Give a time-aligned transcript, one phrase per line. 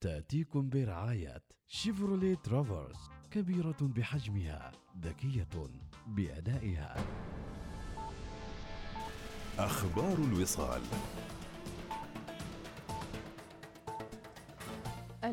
[0.00, 5.48] تأتيكم برعاية شيفروليه ترافرس كبيرة بحجمها ذكية
[6.06, 6.96] بأدائها.
[9.58, 10.82] أخبار الوصال.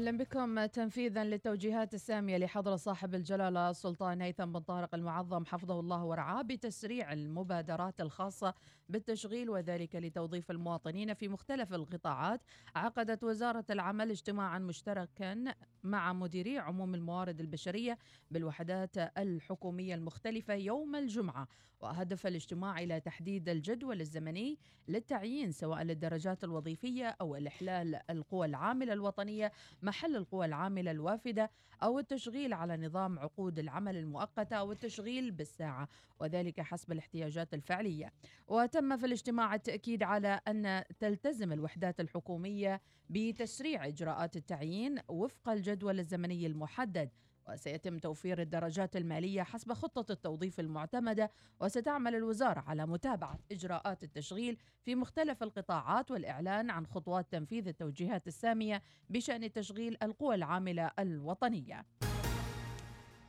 [0.05, 6.03] أهلا بكم تنفيذا للتوجيهات السامية لحضره صاحب الجلالة السلطان هيثم بن طارق المعظم حفظه الله
[6.03, 8.53] ورعاه بتسريع المبادرات الخاصة
[8.89, 12.41] بالتشغيل وذلك لتوظيف المواطنين في مختلف القطاعات.
[12.75, 15.53] عقدت وزارة العمل اجتماعا مشتركا
[15.85, 17.97] مع مديري عموم الموارد البشرية
[18.31, 21.47] بالوحدات الحكومية المختلفة يوم الجمعة
[21.79, 29.51] وهدف الاجتماع إلى تحديد الجدول الزمني للتعيين سواء للدرجات الوظيفية أو الإحلال القوى العاملة الوطنية
[29.81, 31.51] محل القوى العاملة الوافدة
[31.83, 35.89] أو التشغيل على نظام عقود العمل المؤقتة أو التشغيل بالساعة
[36.19, 38.13] وذلك حسب الاحتياجات الفعلية.
[38.47, 46.45] وتم في الاجتماع التأكيد على أن تلتزم الوحدات الحكومية بتسريع إجراءات التعيين وفق الجدول الزمني
[46.45, 47.09] المحدد
[47.49, 54.95] وسيتم توفير الدرجات المالية حسب خطة التوظيف المعتمدة وستعمل الوزارة على متابعة إجراءات التشغيل في
[54.95, 61.85] مختلف القطاعات والإعلان عن خطوات تنفيذ التوجيهات السامية بشأن تشغيل القوى العاملة الوطنية.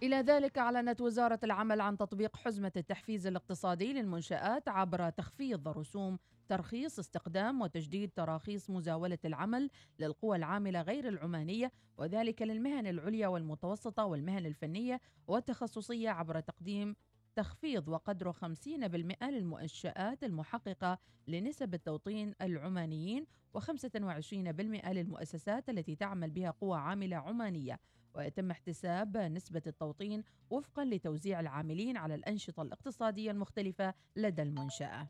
[0.03, 6.99] إلى ذلك أعلنت وزارة العمل عن تطبيق حزمة التحفيز الاقتصادي للمنشآت عبر تخفيض رسوم ترخيص
[6.99, 15.01] استخدام وتجديد تراخيص مزاولة العمل للقوى العاملة غير العمانية وذلك للمهن العليا والمتوسطة والمهن الفنية
[15.29, 16.97] والتخصصية عبر تقديم
[17.37, 18.39] تخفيض وقدره 50%
[19.23, 23.27] للمنشآت المحققة لنسب التوطين العمانيين
[23.59, 27.81] و25% للمؤسسات التي تعمل بها قوى عاملة عمانية.
[28.17, 35.09] ويتم احتساب نسبة التوطين وفقا لتوزيع العاملين على الأنشطة الاقتصادية المختلفة لدى المنشأة.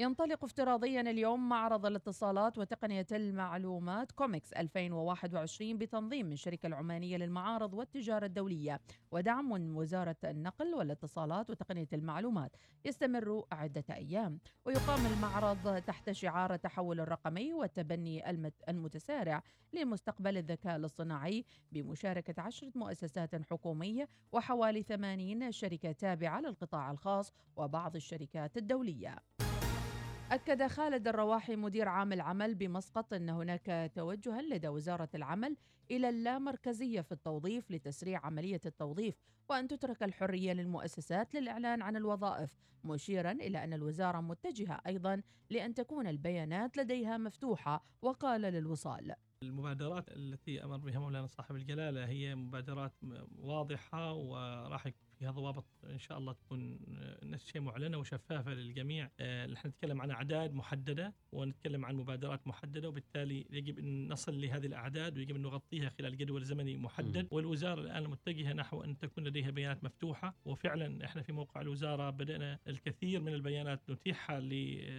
[0.00, 8.26] ينطلق افتراضيا اليوم معرض الاتصالات وتقنية المعلومات كوميكس 2021 بتنظيم من الشركة العمانية للمعارض والتجارة
[8.26, 8.80] الدولية
[9.10, 12.56] ودعم من وزارة النقل والاتصالات وتقنية المعلومات.
[12.84, 18.30] يستمر عدة أيام ويقام المعرض تحت شعار التحول الرقمي والتبني
[18.68, 19.42] المتسارع
[19.72, 28.56] لمستقبل الذكاء الاصطناعي بمشاركة عشرة مؤسسات حكومية وحوالي 80 شركة تابعة للقطاع الخاص وبعض الشركات
[28.56, 29.16] الدولية.
[30.32, 35.56] أكد خالد الرواحي مدير عام العمل بمسقط أن هناك توجها لدى وزارة العمل
[35.90, 39.14] إلى اللامركزية في التوظيف لتسريع عملية التوظيف
[39.48, 46.06] وأن تترك الحرية للمؤسسات للإعلان عن الوظائف مشيرا إلى أن الوزارة متجهة أيضا لأن تكون
[46.06, 49.14] البيانات لديها مفتوحة وقال للوصال.
[49.42, 52.92] المبادرات التي أمر بها مولانا صاحب الجلالة هي مبادرات
[53.38, 54.86] واضحة وراح
[55.18, 60.00] فيها ضوابط إن شاء الله تكون آه، نفس الشيء معلنه وشفافة للجميع آه، نحن نتكلم
[60.00, 65.42] عن أعداد محددة ونتكلم عن مبادرات محددة وبالتالي يجب أن نصل لهذه الأعداد ويجب أن
[65.42, 67.28] نغطيها خلال جدول زمني محدد م.
[67.30, 72.58] والوزارة الآن متجهة نحو أن تكون لديها بيانات مفتوحة وفعلا إحنا في موقع الوزارة بدأنا
[72.66, 74.38] الكثير من البيانات نتيحها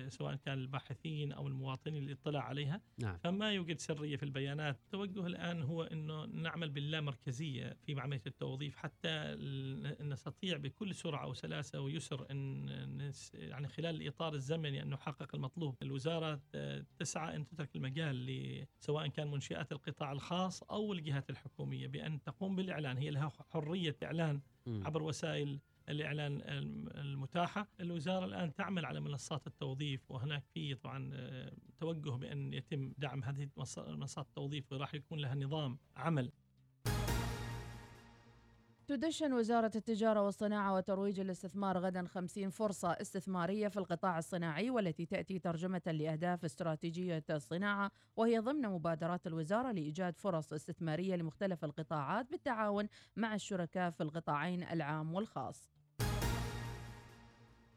[0.10, 3.18] سواء كان الباحثين أو المواطنين للاطلاع عليها نعم.
[3.18, 9.36] فما يوجد سرية في البيانات التوجه الآن هو إنه نعمل باللامركزية في عمليه التوظيف حتى
[10.10, 16.42] نستطيع بكل سرعة وسلاسة ويسر إن يعني خلال الاطار الزمني أن نحقق المطلوب، الوزارة
[16.98, 22.98] تسعى أن تترك المجال سواء كان منشات القطاع الخاص أو الجهات الحكومية بأن تقوم بالإعلان،
[22.98, 25.60] هي لها حرية إعلان عبر وسائل
[25.90, 26.42] الإعلان
[26.96, 31.12] المتاحة، الوزارة الآن تعمل على منصات التوظيف وهناك في طبعا
[31.78, 36.32] توجه بأن يتم دعم هذه منصات التوظيف وراح يكون لها نظام عمل.
[38.90, 45.40] تدشن وزارة التجارة والصناعة وترويج الاستثمار غدا 50 فرصة استثمارية في القطاع الصناعي والتي تأتي
[45.40, 53.36] ترجمة لأهداف استراتيجية الصناعة وهي ضمن مبادرات الوزارة لإيجاد فرص استثمارية لمختلف القطاعات بالتعاون مع
[53.36, 55.79] الشركاء في القطاعين العام والخاص.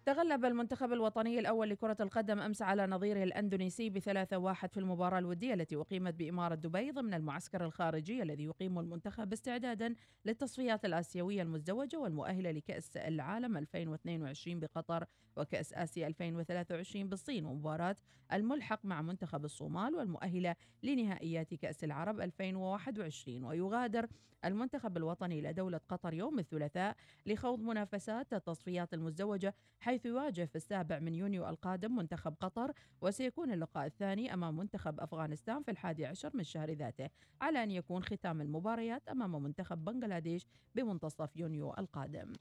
[0.06, 5.54] تغلب المنتخب الوطني الأول لكرة القدم أمس على نظيره الأندونيسي بثلاثة واحد في المباراة الودية
[5.54, 9.94] التي أقيمت بإمارة دبي ضمن المعسكر الخارجي الذي يقيم المنتخب استعدادا
[10.24, 15.04] للتصفيات الآسيوية المزدوجة والمؤهلة لكأس العالم 2022 بقطر
[15.36, 17.96] وكأس آسيا 2023 بالصين ومباراة
[18.32, 24.06] الملحق مع منتخب الصومال والمؤهلة لنهائيات كأس العرب 2021 ويغادر
[24.44, 26.96] المنتخب الوطني إلى دولة قطر يوم الثلاثاء
[27.26, 29.54] لخوض منافسات التصفيات المزدوجة
[29.92, 35.62] حيث يواجه في السابع من يونيو القادم منتخب قطر وسيكون اللقاء الثاني أمام منتخب أفغانستان
[35.62, 37.08] في الحادي عشر من الشهر ذاته
[37.40, 42.32] على أن يكون ختام المباريات أمام منتخب بنغلاديش بمنتصف يونيو القادم.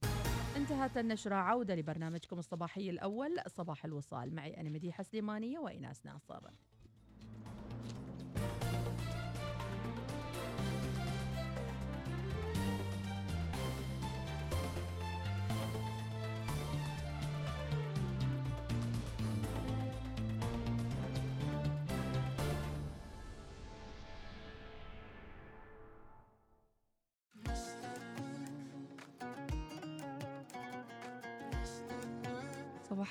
[0.57, 4.35] انتهت النشرة عودة لبرنامجكم الصباحي الأول صباح الوصال.
[4.35, 6.41] معي أنا مديحة سليمانية وإناس ناصر.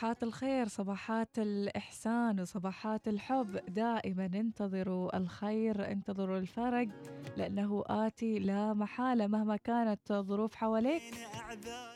[0.01, 3.61] صباحات الخير صباحات الإحسان وصباحات الحب.
[3.69, 6.91] دائما انتظروا الخير انتظروا الفرج
[7.37, 11.03] لأنه آتي لا محالة مهما كانت الظروف حواليك.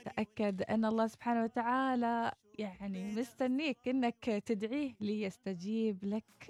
[0.05, 6.49] تأكد أن الله سبحانه وتعالى يعني مستنيك إنك تدعيه ليستجيب لك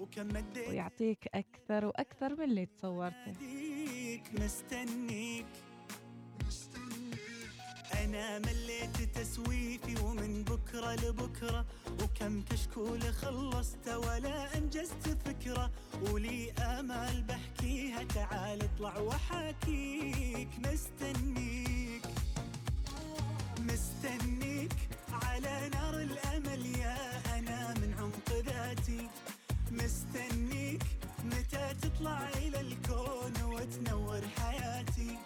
[0.69, 3.31] ويعطيك أكثر وأكثر من اللي تصورته.
[4.39, 5.45] مستنيك
[8.03, 10.43] أنا مليت تسويفي ومن
[10.75, 11.65] بكرة لبكرة
[12.03, 15.71] وكم كشكول خلصت ولا أنجزت فكرة.
[16.01, 20.49] ولي آمال بحكيها تعال اطلع وحاكيك.
[20.59, 22.05] مستنيك
[23.59, 24.75] مستنيك
[25.11, 26.65] على نار الأمل.
[26.65, 26.97] يا
[27.39, 29.09] أنا من عمق ذاتي.
[29.71, 30.83] مستنيك
[31.23, 35.17] متى تطلع إلى الكون وتنور حياتي.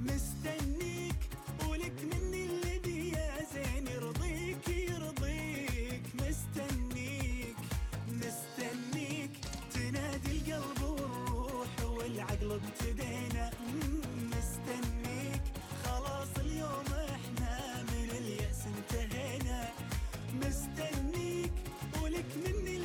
[0.00, 1.20] مستنيك
[1.68, 2.33] ولك مني
[13.60, 15.42] مم، مستنيك.
[15.84, 16.84] خلاص اليوم
[17.14, 19.68] إحنا من اليأس انتهينا.
[20.34, 21.52] مستنيك
[22.02, 22.76] ولك مني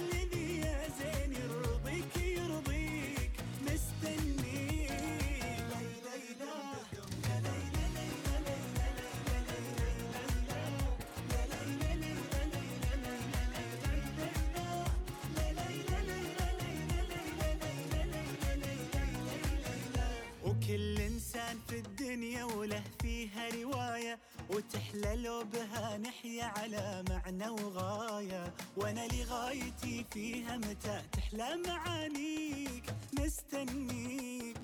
[21.69, 24.19] في الدنيا وله فيها رواية
[24.50, 28.54] وتحلى لو بها نحيا على معنى وغاية.
[28.77, 34.57] وأنا لغايتي فيها متى تحلى معانيك؟ مستنيك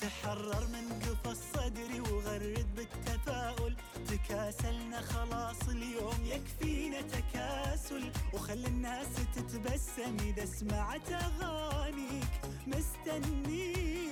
[0.00, 3.76] تحرر من قفص صدري وغرد بالتفاؤل.
[4.08, 8.12] تكاسلنا خلاص اليوم يكفينا تكاسل.
[8.34, 12.32] وخلي الناس تتبسم إذا سمعت أغانيك.
[12.66, 14.07] مستنيك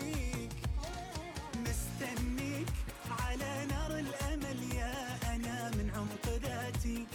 [1.97, 2.69] مستنيك
[3.11, 4.95] على نار الأمل يا
[5.35, 7.07] أنا من عمق ذاتي.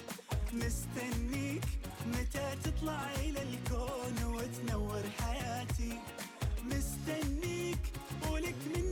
[0.53, 1.63] مستنيك
[2.07, 5.99] متى تطلع إلى الكون وتنور حياتي.
[6.65, 7.79] مستنيك
[8.31, 8.90] ولك مني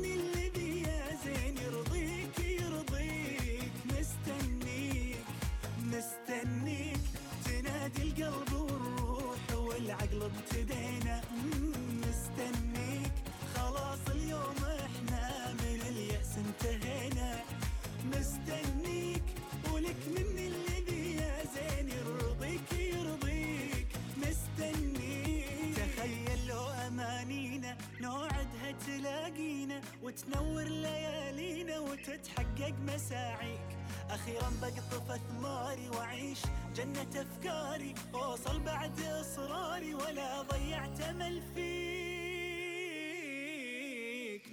[30.03, 33.77] وتنور ليالينا وتتحقق مساعيك.
[34.09, 36.39] أخيرا بقطف اثماري واعيش
[36.75, 37.95] جنة أفكاري.
[38.13, 41.69] أوصل بعد إصراري ولا ضيعت أمل فيك.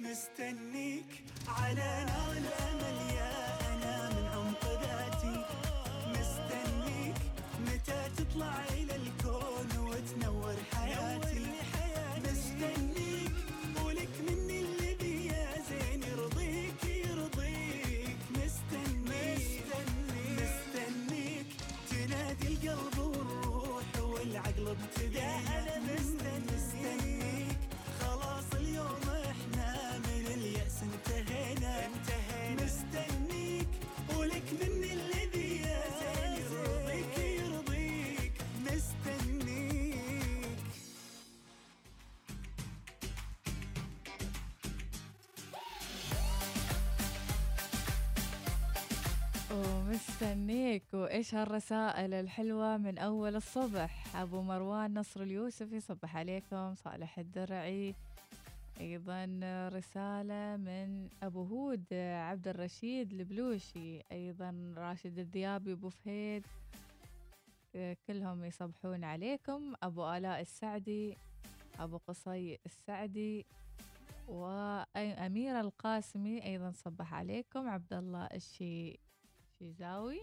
[0.01, 5.45] مستنيك على نار الامل يا أنا من عمق ذاتي.
[6.07, 7.19] مستنيك
[7.61, 10.76] متى تطلع إلى الكون وتنور حياتي
[24.67, 24.75] Yeah.
[24.97, 25.76] tükenmez
[49.97, 56.75] ومستنيك وإيش هالرسائل الحلوة من أول الصبح؟ أبو مروان نصر اليوسف يصبح عليكم.
[56.75, 57.95] صالح الدرعي.
[58.81, 59.41] أيضا
[59.73, 64.01] رسالة من أبو هود عبد الرشيد البلوشي.
[64.13, 66.47] أيضا راشد الذيابي أبو فهيد.
[68.07, 69.75] كلهم يصبحون عليكم.
[69.83, 71.17] أبو آلاء السعدي
[71.81, 73.47] أبو قصي السعدي
[74.29, 77.69] وأميرة القاسمي أيضا صبح عليكم.
[77.69, 79.06] عبد الله الشي
[79.59, 80.21] شيزاوي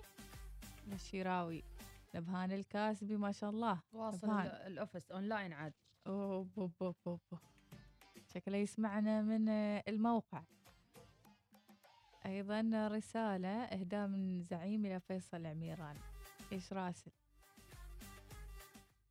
[0.94, 1.64] الشيراوي
[2.16, 3.80] نبهان الكاسبي ما شاء الله.
[3.94, 4.30] واصل.
[4.32, 5.74] ال office online عاد.
[6.08, 7.38] أوه بو بو بو بو.
[8.34, 9.50] شكله يسمعنا من
[9.88, 10.44] الموقع.
[12.26, 15.98] أيضا رسالة إهداء من زعيم إلى فيصل عميران.
[16.52, 17.12] إيش راسل؟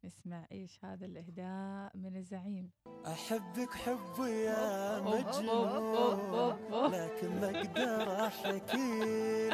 [0.05, 2.71] نسمع إيش هذا الإهداء من الزعيم
[3.07, 6.57] أحبك حب يا مجنون.
[6.93, 9.51] لكن ما أقدر احكي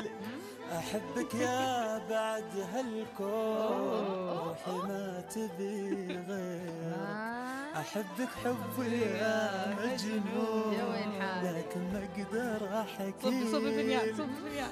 [0.72, 4.06] أحبك يا بعد هالكون
[4.38, 7.47] روحي ما تبي غير آه.
[7.78, 10.72] أحبك حب يا مجنون.
[10.72, 13.12] يا وين حالك؟ لكن ما أقدر أحكي.
[13.22, 14.28] صب صب فنيان صب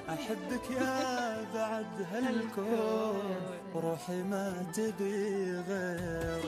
[0.08, 3.36] أحبك يا بعد هالكون.
[3.74, 6.42] روحي ما تبي غير.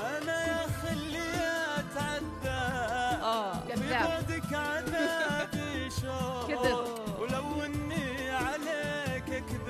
[0.00, 1.28] أنا يا اللي
[1.78, 2.62] أتعدى.
[3.22, 3.78] آه كذاب.
[3.78, 6.48] ببعدك عذابي شوق.
[7.20, 9.68] ولو إني عليك كذب.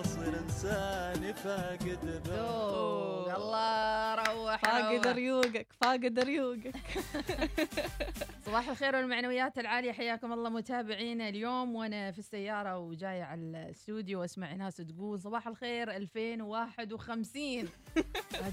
[0.00, 4.14] بصير انساني فاقد ذوق الله
[4.50, 5.06] روح فاقد.
[5.06, 6.72] ريوقك فاقد ريوقك.
[8.46, 11.74] صباح الخير والمعنويات العالية حياكم الله متابعينا اليوم.
[11.76, 17.68] وأنا في السيارة وجاية على الاستوديو وأسمع ناس تقول صباح الخير 2051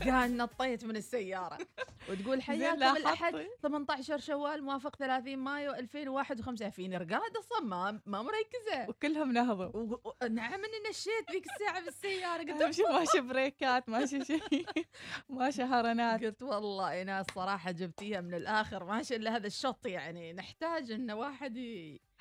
[0.06, 1.58] قاعد نطيت من السيارة.
[2.10, 3.34] وتقول حياكم الأحد.
[3.36, 3.48] حطي.
[3.64, 8.90] 18 شوال موافق 30 مايو 2051 فيني رقاد أصلا ما ما مركزة.
[8.90, 9.66] وكلهم نهضوا.
[9.66, 9.94] و...
[10.04, 10.28] و...
[10.28, 14.66] نعم اني نشيت ذيك الساعة بالسيارة قلت ماشي بريكات ماشي شيء
[15.30, 20.34] ماشي هرنات قلت والله يا ناس صراحة جبتيها من الآخر ماشي إلا هذا الشط يعني
[20.34, 21.58] نحتاج إن واحد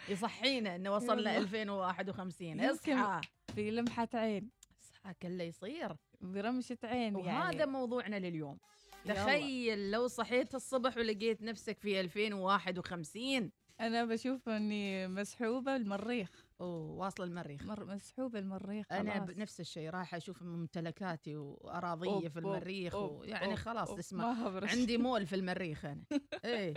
[0.09, 1.37] يصحينا إنه وصلنا يلا.
[1.39, 3.21] 2051 يمكن إصحى.
[3.55, 4.51] في لمحة عين.
[4.83, 5.97] إصحى كله يصير.
[6.21, 8.59] برمشة عين وهذا يعني موضوعنا لليوم.
[9.05, 16.46] تخيل لو صحيت الصبح ولقيت نفسك في 2051 أنا بشوف إني مسحوبة المريخ.
[16.61, 19.29] أوه واصل المريخ مر مسحوبة المريخ أنا خلاص.
[19.31, 23.91] بنفس الشيء رايحه أشوف ممتلكاتي واراضيه في المريخ أوب، ويعني خلاص.
[23.91, 26.05] اسمع عندي مول في المريخ أنا
[26.45, 26.75] إيه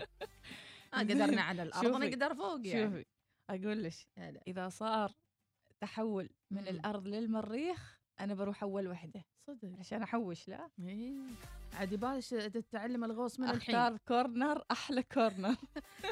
[0.94, 1.00] ما.
[1.00, 3.06] قدرنا على الأرض نقدر فوق يعني شوفي
[3.50, 3.94] أقول لك.
[4.48, 5.12] إذا صار
[5.82, 6.68] تحول من.
[6.68, 9.80] الأرض للمريخ أنا بروح أول وحدة صدق.
[9.80, 11.14] عشان أحوش لا؟ إيه.
[11.74, 13.76] عاد يبالش تتعلم الغوص من الحين.
[13.76, 15.56] اختار كورنر أحلى كورنر.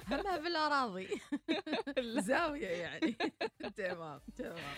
[0.07, 1.07] همها في الاراضي
[2.21, 3.11] زاوية يعني.
[3.77, 4.75] تمام تمام.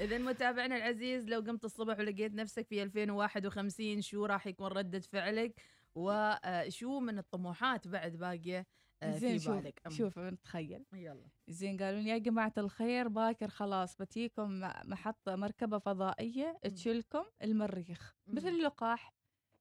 [0.00, 5.60] اذا متابعنا العزيز لو قمت الصبح ولقيت نفسك في 2051 شو راح يكون ردة فعلك؟
[5.94, 8.66] وشو من الطموحات بعد باقية؟
[9.02, 9.90] آه، في زين شوف بالك أم.
[9.92, 11.26] شوف نتخيل يلا.
[11.48, 16.58] زين قالوا لي يا جماعة الخير باكر خلاص بتيكم محطة مركبة فضائية.
[16.74, 18.14] تشيلكم المريخ.
[18.26, 18.56] مثل مم.
[18.58, 19.12] اللقاح.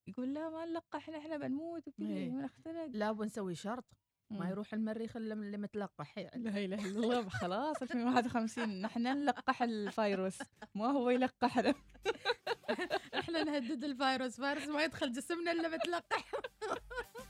[0.09, 2.29] يقول لا ما نلقح نحن بنموت وكذا إيه.
[2.31, 3.85] ونختنق لا بنسوي شرط.
[4.31, 4.49] ما.
[4.49, 6.17] يروح المريخ إلا اللي متلقح.
[6.17, 10.37] يعني لا إله إلا الله خلاص 2051 نحن نلقح الفيروس.
[10.75, 11.73] ما هو يلقحنا
[13.19, 14.35] إحنا نهدد الفيروس.
[14.41, 16.31] فيروس ما يدخل جسمنا إلا متلقح.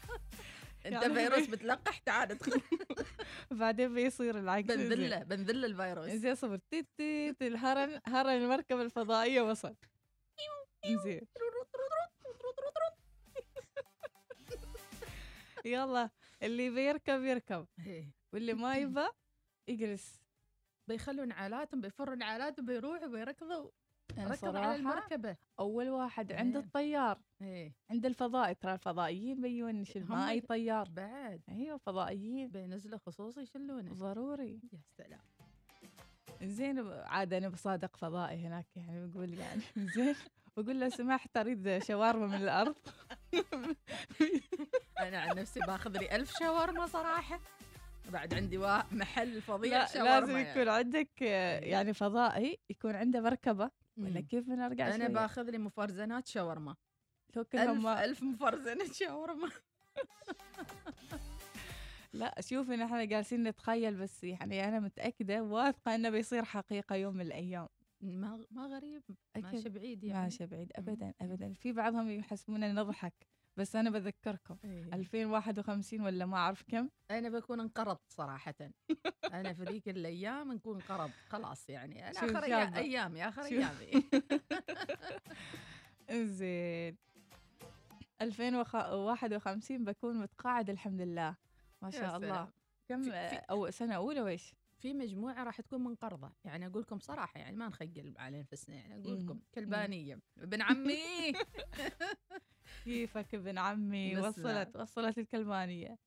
[0.85, 2.61] انت يعني فيروس بتلقح تعال ادخل.
[3.51, 4.67] بعدين بيصير العكس.
[4.67, 6.09] بنذله بنذل الفيروس.
[6.09, 6.59] زين صبر.
[6.71, 9.75] تيت تيت الهرن هرن المركبة الفضائية وصل.
[11.03, 11.21] زين.
[15.65, 16.09] يلا
[16.43, 17.67] اللي بيركب يركب.
[18.33, 19.05] واللي ما يبى
[19.67, 20.21] يجلس.
[20.87, 23.71] بيخلون عالاتهم بيفرون عالاتهم بيروحوا بيركضوا.
[24.17, 25.35] أنا ركض على المركبة.
[25.59, 26.63] أول واحد عند إيه.
[26.63, 27.19] الطيار.
[27.41, 27.73] إيه.
[27.89, 30.89] عند الفضائي ترى الفضائيين بيونش هم ما أي طيار.
[30.89, 31.41] بعد.
[31.49, 32.47] أيوة فضائيين.
[32.47, 33.93] بينزلوا خصوصي يشلونه.
[33.93, 34.59] ضروري.
[34.73, 35.19] يا سلام.
[36.43, 39.61] زين عاد أنا بصادق فضائي هناك يعني بقول يعني.
[39.95, 40.15] زين
[40.57, 42.75] بقول له سمحت أريد شاورما من الأرض.
[44.99, 47.39] أنا عن نفسي باخذ لي ألف شاورما صراحة.
[48.09, 48.57] بعد عندي
[48.91, 50.49] محل فظيع لا شاورما لازم يعني.
[50.49, 53.71] يكون عندك آه، يعني فضائي يكون عنده مركبة.
[53.97, 54.21] ولا.
[54.21, 56.75] كيف بنرجع أنا شوية؟ باخذ لي مفرزنات شاورما.
[57.37, 59.51] ألف ألف مفرزنة شاورما.
[62.13, 67.21] لا شوفي نحن جالسين نتخيل بس يعني أنا متأكدة واثقة إنه بيصير حقيقة يوم من
[67.21, 67.67] الأيام.
[68.01, 69.03] ما ما غريب
[69.35, 69.73] ماشي أكيد.
[69.73, 70.23] بعيد يعني.
[70.23, 71.53] ماشي بعيد أبدا أبدا.
[71.53, 73.27] في بعضهم يحسبوننا نضحك.
[73.57, 74.57] بس أنا بذكركم.
[74.63, 74.83] إيه.
[74.93, 78.55] 2051 ولا ما أعرف كم؟ أنا بكون انقرضت صراحة.
[79.33, 82.09] أنا في ذيك الأيام نكون انقرض خلاص يعني.
[82.09, 83.91] أنا آخر أيا- شابة؟ أيامي آخر أيامي.
[86.37, 86.97] زين
[88.21, 91.35] 2051 بكون متقاعد الحمد لله.
[91.81, 92.49] ما شاء الله.
[92.89, 93.11] كم
[93.49, 96.31] أو سنة أولى وإيش؟ في مجموعة راح تكون منقرضة.
[96.43, 98.75] يعني أقول لكم صراحة يعني ما نخجل على أنفسنا.
[98.75, 99.19] يعني أقول.
[99.25, 100.19] لكم كلبانية.
[100.37, 101.33] ابن عمي!
[102.85, 104.17] كيفك ابن عمي.
[104.17, 105.97] وصلت وصلت الكلمانية.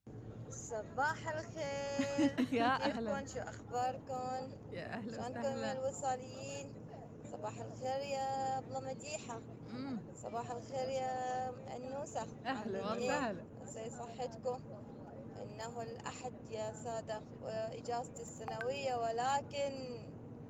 [0.50, 2.46] صباح الخير.
[2.60, 3.20] يا أهلا.
[3.20, 5.72] كيفكم شو أخباركم؟ يا أهلا شلونكم وسهلا.
[5.72, 6.72] الوصاليين؟
[7.24, 9.40] صباح الخير يا ابله مديحة.
[9.70, 9.98] مم.
[10.14, 12.26] صباح الخير يا أنوسة.
[12.46, 13.44] أهلا إيه؟ وسهلا.
[13.62, 14.60] يسعد صحتكم؟
[15.42, 19.98] إنه الأحد يا سادة وإجازتي السنوية ولكن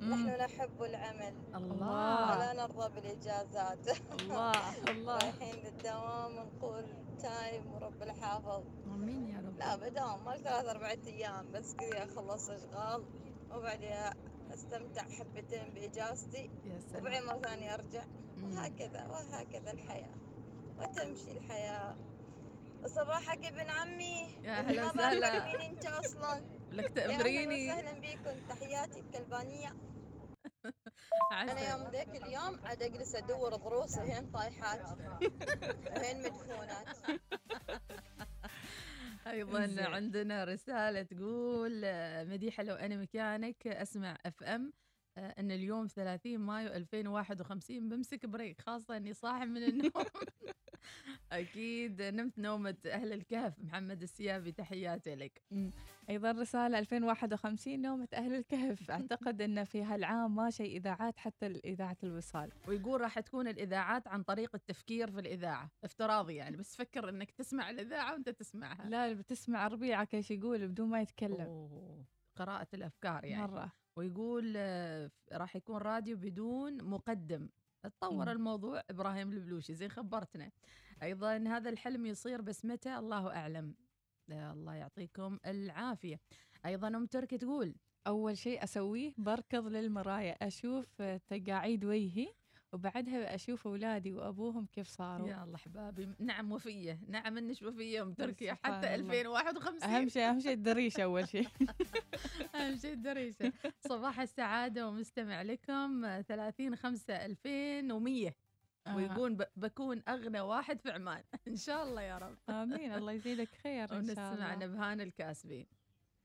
[0.01, 1.33] نحن نحب العمل.
[1.55, 2.31] الله.
[2.31, 3.87] ولا نرضى بالإجازات.
[4.11, 5.17] الله الله.
[5.17, 6.85] رايحين للدوام نقول
[7.21, 8.63] تايم ورب الحافظ.
[8.85, 9.57] آمين يا رب.
[9.59, 13.05] لا بدوام ما ثلاث أربعة أيام بس كذا أخلص أشغال
[13.51, 14.13] وبعدها
[14.53, 17.01] أستمتع حبتين بإجازتي يا سلام.
[17.01, 18.03] وبعدين مرة ثانية أرجع.
[18.37, 18.57] مم.
[18.57, 20.15] وهكذا وهكذا الحياة.
[20.79, 21.95] وتمشي الحياة.
[22.85, 24.37] صباحك ابن عمي.
[24.43, 25.45] يا ابن هلا ما بعرف وسهلا.
[25.45, 26.41] مين أنت أصلا.
[26.71, 27.73] لك أهلا تأمريني.
[27.73, 29.75] وسهلا بكم تحياتي الكلبانية.
[31.31, 34.81] أنا يوم ذاك اليوم عاد أجلس أدور ضروس هين طايحات.
[35.91, 36.87] هين مدفونات.
[39.27, 39.83] أيضا.
[39.83, 41.81] عندنا رسالة تقول
[42.29, 44.73] مديحة لو أنا مكانك أسمع FM.
[45.19, 49.91] إن اليوم 30 مايو 2051 بمسك break خاصة إني صاحي من النوم.
[51.31, 55.41] أكيد نمت نومة أهل الكهف محمد السيابي تحياتي لك.
[56.09, 58.91] أيضا رسالة 2051 نومة أهل الكهف.
[58.91, 62.51] أعتقد إن في هالعام ما شيء إذاعات حتى اذاعه الوصال.
[62.67, 65.71] ويقول راح تكون الإذاعات عن طريق التفكير في الإذاعة.
[65.83, 68.89] افتراضي يعني بس فكر إنك تسمع الإذاعة وأنت تسمعها.
[68.89, 71.41] لا بتسمع ربيعه كيش يقول بدون ما يتكلم.
[71.41, 72.05] أوه.
[72.35, 73.41] قراءة الأفكار يعني.
[73.41, 73.71] مرة.
[73.99, 77.49] ويقول آه، راح يكون راديو بدون مقدم.
[77.83, 78.29] تطور مم.
[78.31, 79.73] الموضوع إبراهيم البلوشي.
[79.73, 80.51] زين خبرتنا.
[81.03, 83.75] أيضا هذا الحلم يصير بس متى؟ الله أعلم.
[84.31, 86.19] الله يعطيكم العافية.
[86.65, 87.75] أيضا أم تركي تقول
[88.07, 92.27] أول شيء أسويه بركض للمرايه أشوف تقاعيد وجهي
[92.73, 95.29] وبعدها أشوف أولادي وأبوهم كيف صاروا.
[95.29, 96.99] يا الله احبابي نعم وفية.
[97.07, 98.51] نعم انش وفية أم تركي.
[98.51, 98.95] حتى الله.
[98.95, 101.47] 2051 أهم شيء أهم شيء الدريشه أول شيء.
[102.69, 108.35] اهم شيء الدريشه صباح السعادة ومستمع لكم آه، 30 5 2100
[108.87, 108.95] آه.
[108.95, 111.23] ويقول بكون أغنى واحد في عمان.
[111.47, 112.37] إن شاء الله يا رب.
[112.49, 112.93] آمين.
[112.93, 115.67] الله يزيدك خير إن شاء ونسمع الله نبهان الكاسبين.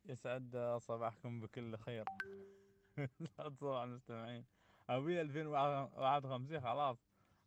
[0.07, 2.05] يسعد صباحكم بكل خير.
[3.57, 4.45] تصور المستمعين.
[4.89, 6.97] أبي 2051 خلاص.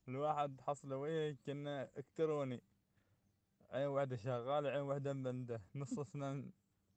[0.08, 2.62] الواحد حصل ويه كنا الكتروني
[3.70, 6.52] عين واحدة شغالة عين واحدة مبندة نص اسنان.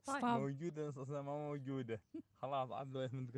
[0.08, 2.00] موجودة نص اسنان ما موجودة.
[2.42, 3.28] خلاص عاد لو من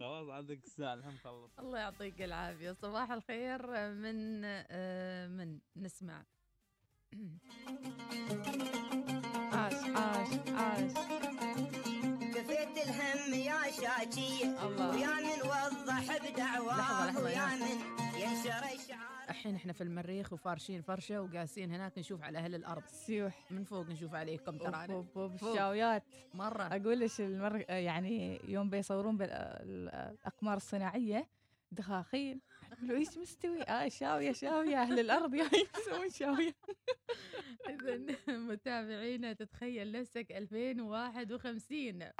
[0.00, 1.58] خلاص عندك الساعة الحين خلص.
[1.58, 2.72] الله يعطيك العافية.
[2.72, 6.24] صباح الخير من آه، من نسمع.
[9.52, 10.92] عاش عاش عاش.
[12.34, 14.44] كفيت الهم يا شاكي.
[14.44, 14.90] الله.
[14.90, 17.46] ويا من وضح بدعواه ويا.
[17.56, 17.99] من
[19.30, 22.82] الحين إحنا في المريخ وفارشين فرشة وقاسين هناك نشوف على أهل الأرض.
[22.86, 23.52] سيوح.
[23.52, 25.32] من فوق نشوف عليكم فوق.
[25.32, 26.02] الشاويات.
[26.34, 26.62] مرة.
[26.62, 27.64] أقول لك المر...
[27.70, 31.28] يعني يوم بيصورون بالاقمار الصناعية
[31.72, 32.40] دخاخين.
[32.78, 34.82] يقولوا إيش مستوي؟ آه شاوية شاوية.
[34.82, 36.54] أهل الأرض يا يسوون شاوية.
[37.68, 42.10] اذا متابعينا تتخيل نفسك 2051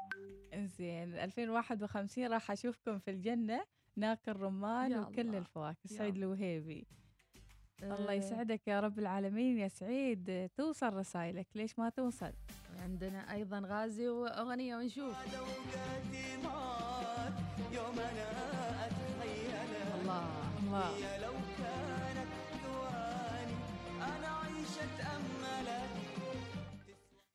[0.55, 3.65] زين 2051 راح أشوفكم في الجنة.
[3.97, 6.17] ناكل رمان وكل الله، الفواكه سعيد.
[6.17, 6.87] الوهيبي.
[7.83, 9.59] الله آه، يسعدك يا رب العالمين.
[9.59, 12.33] يا سعيد توصل رسائلك ليش ما توصل؟
[12.83, 15.17] عندنا أيضا غازي وأغنية ونشوف.
[17.73, 18.27] يوم أنا
[18.87, 20.27] اتخيلها الله.
[20.63, 20.97] الله.
[20.97, 22.29] هي لو كانت
[22.63, 23.55] ثواني
[23.97, 25.40] أنا عايش اتاملك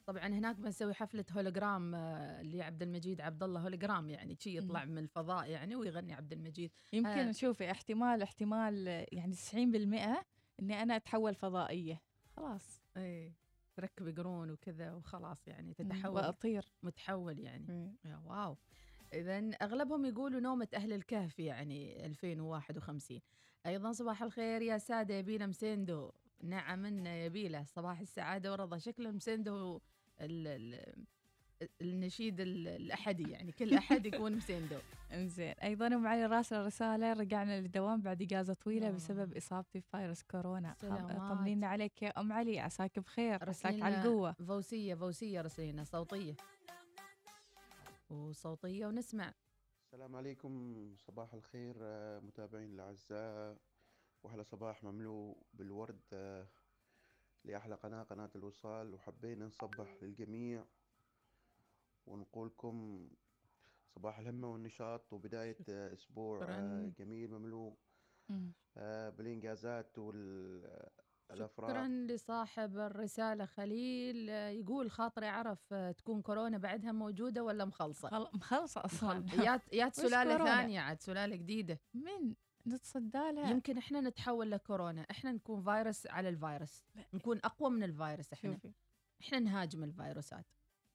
[0.06, 4.98] طبعا هناك بنسوي حفلة هولوجرام آه، لعبد المجيد عبد الله هولوجرام يعني شي يطلع من
[4.98, 6.72] الفضاء يعني ويغني عبد المجيد.
[6.94, 7.32] يمكن آه.
[7.32, 10.26] شوفي احتمال احتمال يعني 90%
[10.60, 12.02] إني أنا أتحول فضائية.
[12.36, 12.82] خلاص.
[12.98, 13.34] إيه
[13.76, 16.16] تركبي قرون وكذا وخلاص يعني تتحول.
[16.16, 16.66] وأطير.
[16.84, 17.66] متحول يعني.
[17.68, 17.96] مم.
[18.12, 18.58] يا واو.
[19.14, 23.22] اذا أغلبهم يقولوا نومة أهل الكهف يعني 2051
[23.66, 26.12] أيضا صباح الخير يا سادة يبينا مسندو
[26.44, 28.78] نعم إن يبيله صباح السعادة والرضا.
[28.78, 29.80] شكله ال
[31.82, 34.78] النشيد ال- الأحدي يعني كل أحد يكون مسندو
[35.12, 35.52] انزين.
[35.64, 38.92] أيضا ام علي راسل رساله رجعنا للدوام بعد إجازة طويلة.
[38.92, 40.76] بسبب اصابتي بفيروس كورونا.
[41.30, 44.32] طمنينا عليك يا أم علي عساك بخير عساك على القوة.
[44.32, 46.36] فوسية فوسية رسلينا صوتية.
[48.10, 49.34] وصوتية ونسمع.
[49.86, 53.58] السلام عليكم صباح الخير آه، متابعين الأعزاء.
[54.24, 56.48] وأحلى صباح مملوء بالورد آه،
[57.46, 60.66] لأحلى قناة قناة الوصال وحبينا نصبح للجميع
[62.06, 63.08] ونقولكم
[63.96, 66.92] صباح الهمة والنشاط وبداية أسبوع آه،.
[67.00, 67.78] جميل مملوء
[68.30, 68.52] مم.
[68.78, 77.44] آه، بالإنجازات والأفراح شكرا لصاحب الرسالة خليل آه، يقول خاطري عرف تكون كورونا بعدها موجودة
[77.44, 78.28] ولا مخلصة خل...
[78.34, 79.26] مخلصة أصلا
[79.74, 82.36] يا سلالة؟ ثانية عاد سلالة جديدة من
[82.68, 83.52] نتصدى لها.
[83.52, 85.06] يمكن إحنا نتحول لكورونا.
[85.12, 86.84] إحنا نكون فيروس على الفيروس.
[87.14, 88.54] نكون أقوى من الفيروس إحنا.
[88.54, 88.74] شوفي.
[89.22, 90.46] إحنا نهاجم الفيروسات.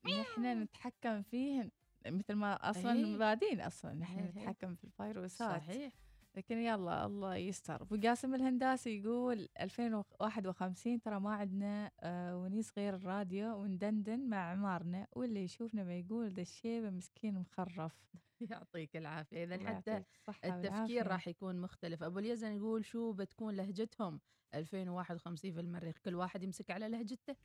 [0.07, 1.71] نحن نتحكم فيهن
[2.07, 3.17] مثل ما أصلا إيه.
[3.17, 4.31] بادين أصلا نحن إيه.
[4.31, 5.63] نتحكم في الفيروسات.
[5.63, 5.93] صحيح.
[6.37, 7.83] لكن يلا الله يستر.
[7.83, 15.07] أبو قاسم الهنداسي يقول 2051 ترى ما عندنا آه ونيس غير الراديو وندندن مع عمارنا
[15.13, 17.97] واللي يشوفنا ما يقول ذا الشيبه مسكين مخرف.
[18.51, 19.45] يعطيك العافية.
[19.45, 20.03] إذا الله حتى
[20.45, 21.07] التفكير.
[21.07, 22.03] راح يكون مختلف.
[22.03, 24.21] أبو اليزن يقول شو بتكون لهجتهم؟
[24.55, 25.97] 2051 في المريخ.
[26.05, 27.37] كل واحد يمسك على لهجته.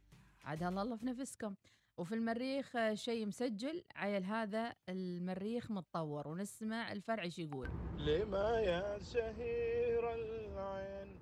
[0.44, 1.56] عاد الله في نفسكم.
[1.98, 3.84] وفي المريخ شيء مسجل.
[3.96, 6.28] عيل هذا المريخ متطور.
[6.28, 7.70] ونسمع الفرع إيش يقول.
[7.98, 11.16] لما يا شهير العين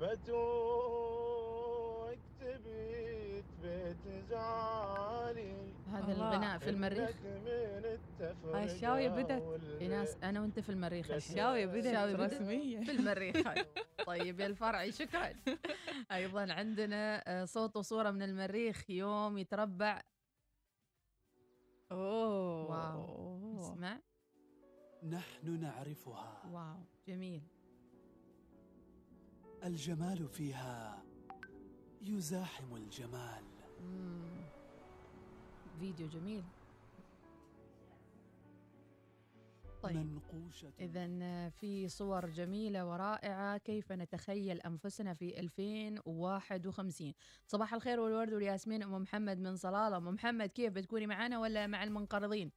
[0.00, 1.42] بتوك
[2.40, 5.11] تبيت بيت زعالي
[6.04, 6.12] هذا.
[6.12, 7.10] الغناء في المريخ.
[8.54, 9.60] هاي الشاوية بدت.
[9.78, 11.10] في ناس أنا وأنت في المريخ.
[11.10, 13.46] الشاوية بدت الشاوية بدت رسمية في المريخ.
[13.46, 13.64] هاي.
[14.06, 15.32] طيب يا الفرعي شكرا.
[16.12, 20.00] أيضا عندنا آه، صوت وصورة من المريخ يوم يتربع.
[21.92, 22.70] أوه.
[22.70, 23.60] واو.
[23.60, 23.98] اسمع
[25.02, 26.42] نحن نعرفها.
[26.52, 26.84] واو.
[27.08, 27.42] جميل.
[29.64, 31.02] الجمال فيها
[32.02, 33.44] يزاحم الجمال.
[33.80, 34.41] مم.
[35.82, 36.44] فيديو جميل.
[39.82, 40.18] طيب.
[40.80, 47.14] إذا في صور جميلة ورائعة كيف نتخيل أنفسنا في 2051
[47.46, 48.82] صباح الخير والورد والياسمين.
[48.82, 49.96] أم محمد من صلالة.
[49.96, 52.52] أم محمد كيف بتكوني معنا ولا مع المنقرضين.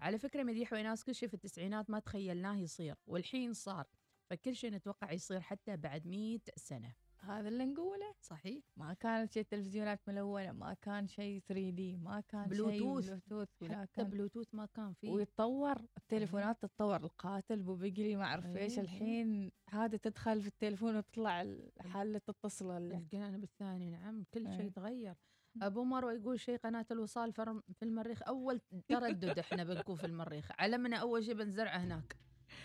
[0.00, 3.86] على فكرة مديح وإناس كل شيء في التسعينات ما تخيلناه يصير والحين صار.
[4.30, 6.94] فكل شيء نتوقع يصير حتى بعد 100 سنة.
[7.20, 8.14] هذا اللي نقوله.
[8.20, 8.64] صحيح.
[8.76, 13.04] ما كانت شيء تلفزيونات ملونة ما كان شيء 3D ما كان بلوتوث.
[13.06, 14.10] شيء بلوتوث ولا حتى كان.
[14.10, 15.10] بلوتوث ما كان فيه.
[15.10, 18.78] ويتطور التليفونات تتطور القاتل بو بقلي ما أعرف إيش.
[18.78, 24.24] الحين هذا تدخل في التليفون وتطلع الحالة تتصل ال- الجانب الثاني نعم.
[24.34, 24.70] كل شيء.
[24.70, 25.14] تغير
[25.62, 30.48] أبو مروة يقول شيء قناة الوصال في المريخ أول تردد إحنا بنكون في المريخ.
[30.58, 32.16] علمنا أول شيء بنزرعه هناك.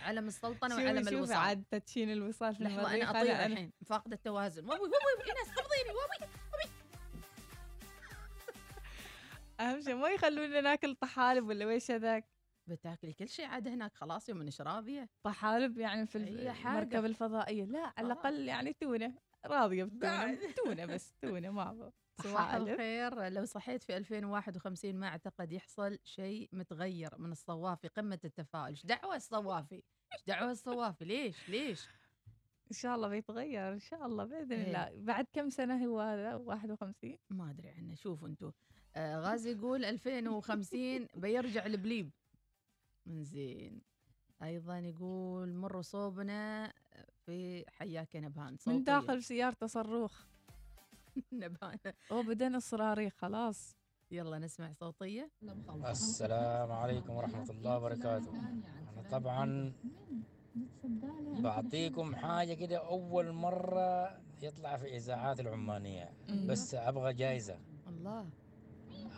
[0.03, 3.71] علم السلطنة وعلم الوصال عاد تدشين الوصال في لحظة المريخ أنا أطير الحين.
[3.85, 4.61] فاقده التوازن.
[4.63, 6.33] وابوي وابوي إيناس قبضيني وابوي
[9.59, 12.29] أهم شيء ما يخلونا ناكل طحالب ولا ويش هذاك؟
[12.67, 16.73] بتاكلي كل شيء عاد هناك خلاص يوم انش راضيه طحالب يعني في أي الف- حاجة.
[16.79, 17.63] المركبة الفضائية.
[17.65, 18.01] لا على آه.
[18.01, 19.13] الأقل يعني تونة.
[19.45, 20.37] راضية بالتونة بعد.
[20.55, 21.91] تونة بس تونة ما أبغى.
[22.23, 22.53] صباح.
[22.53, 23.29] الخير.
[23.29, 28.67] لو صحيت في 2051 ما أعتقد يحصل شيء متغير من الصوافي قمة التفاؤل.
[28.69, 31.87] إيش دعوة الصوافي؟ إيش دعوة الصوافي؟ ليش؟ ليش؟
[32.71, 34.67] إن شاء الله بيتغير إن شاء الله بإذن إيه.
[34.67, 35.03] الله.
[35.03, 37.95] بعد كم سنة هو هذا؟ 51 ما أدري عنه.
[37.95, 38.51] شوفوا أنتم
[38.95, 42.09] آه غازي يقول 2050 بيرجع البليب
[43.07, 43.81] زين
[44.43, 46.73] أيضا يقول مروا صوبنا.
[47.25, 48.77] في حياك يا نبهان صوتية.
[48.77, 50.25] من داخل سيارته صاروخ.
[51.31, 51.77] نبهان.
[52.11, 53.75] وبدأنا الصراريخ خلاص.
[54.11, 55.29] يلا نسمع صوتية.
[55.85, 58.31] السلام عليكم ورحمة الله وبركاته.
[58.31, 59.73] أنا طبعا
[61.39, 66.13] بعطيكم حاجة كده أول مرة يطلع في إذاعات العمانية.
[66.47, 67.59] بس أبغى جايزة.
[67.87, 68.29] الله.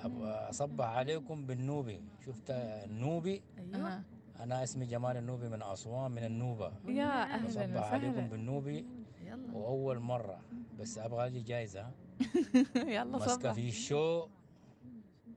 [0.04, 2.02] أبغى أصبح عليكم بالنوبي.
[2.26, 3.88] شفت النوبي؟ أيوه.
[3.88, 4.04] آه.
[4.40, 6.72] أنا اسمي جمال النوبي من أسوان من النوبة.
[6.88, 8.86] يا أهلا بصبح عليكم وسهلا بالنوبي
[9.26, 9.58] يلا.
[9.58, 10.42] وأول مرة
[10.80, 11.92] بس أبغى لي جايزة.
[12.76, 14.28] يلا مسكة صبح في الشو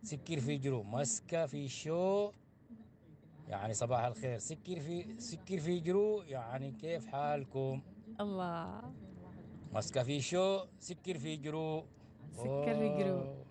[0.02, 2.32] سكر في جرو مسكة في الشو
[3.48, 4.38] يعني صباح الخير.
[4.38, 7.82] سكر في سكر في جرو يعني كيف حالكم؟
[8.20, 8.82] الله.
[9.72, 11.84] مسكة في شو؟ سكر في جرو
[12.32, 13.47] سكر في جرو.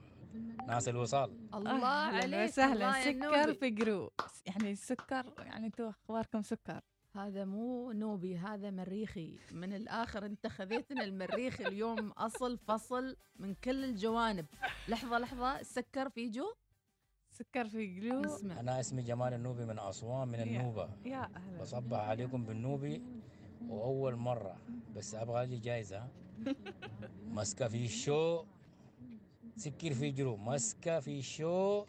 [0.67, 1.37] ناس الوصال.
[1.53, 3.53] الله عليك يا سكر.
[3.53, 4.11] في جرو
[4.45, 6.81] يعني السكر يعني أنتوا أخباركم سكر.
[7.15, 9.39] هذا مو نوبي هذا مريخي.
[9.51, 14.45] من الآخر أنت خذيتنا المريخ اليوم أصل فصل من كل الجوانب.
[14.87, 16.53] لحظة لحظة سكر في جو؟
[17.31, 18.59] سكر في جرو اسمع.
[18.59, 20.89] أنا اسمي جمال النوبي من أسوان من يا- النوبة.
[21.05, 21.61] يا أهلا.
[21.61, 23.01] بصبح عليكم بالنوبي
[23.69, 24.57] وأول مرة.
[24.95, 26.07] بس أبغى لي جايزة.
[27.37, 28.45] مسكة في الشو
[29.57, 31.85] سكر في جرو مسكة في الشو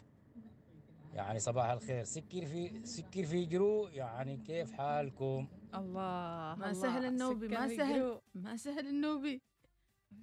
[1.13, 2.03] يعني صباح الخير.
[2.03, 6.73] سكر في سكر في جرو يعني كيف حالكم؟ الله ما الله.
[6.73, 8.21] سهل النوبي ما سهل.
[8.35, 9.41] ما سهل النوبي.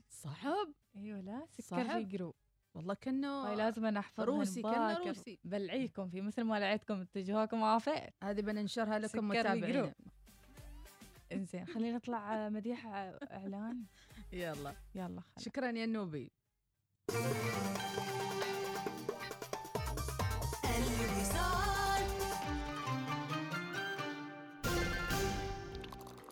[0.09, 1.89] صعب أيوه لا سكر.
[1.89, 2.35] في جرو
[2.75, 4.99] والله كأنه هاي لازم أنا أحفظها روسي كأنه.
[4.99, 5.39] روسي.
[5.45, 8.09] بلعيكم في مثل ما لعيتكم اتجاهكم عافية.
[8.23, 9.93] هذه بننشرها لكم سكر في متابعين جرو.
[11.33, 13.85] إنزين خلينا نطلع مديح إعلان.
[14.33, 14.75] يلا.
[14.95, 16.33] يلا خلينا شكرا يا النوبي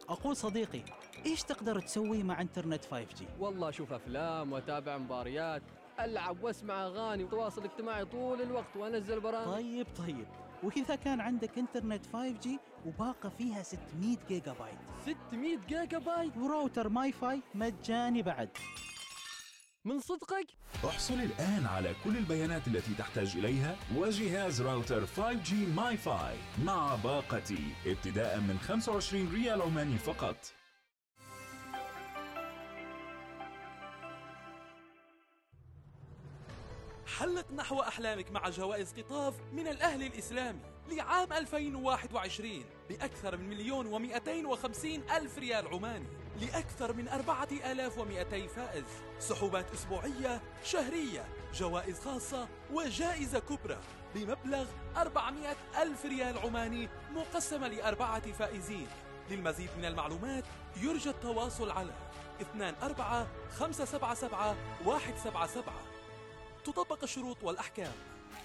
[0.09, 0.81] أقول صديقي
[1.27, 5.63] إيش تقدر تسوي مع إنترنت 5G؟ والله أشوف أفلام وأتابع مباريات
[6.01, 9.55] ألعب وأسمع أغاني وتواصل اجتماعي طول الوقت وأنزل برامج.
[9.55, 10.27] طيب طيب.
[10.63, 12.49] وإذا كان عندك إنترنت 5G
[12.87, 18.49] وباقه فيها 600 جيجا بايت 600 جيجا بايت و router MiFi مجاني بعد.
[19.87, 20.47] من صدقك؟
[20.85, 28.41] احصل الآن على كل البيانات التي تحتاج إليها وجهاز راوتر 5G MiFi مع باقتي ابتداء
[28.41, 30.37] من 25 ريال عماني فقط.
[37.19, 44.47] حلق نحو أحلامك مع جوائز قطاف من الأهلي الإسلامي لعام 2021 بأكثر من مليون ومئتين
[44.47, 46.24] وخمسين ألف ريال عماني.
[46.41, 48.85] لأكثر من أربعة آلاف ومئتي فائز.
[49.19, 53.79] سحوبات أسبوعية شهرية جوائز خاصة وجائزة كبرى
[54.15, 54.67] بمبلغ
[54.97, 58.87] 400 ألف ريال عماني مقسمة لأربعة فائزين.
[59.31, 60.45] للمزيد من المعلومات
[60.77, 61.93] يرجى التواصل على
[62.83, 63.27] 24
[63.59, 65.75] 577 177
[66.65, 67.93] تطبق الشروط والأحكام.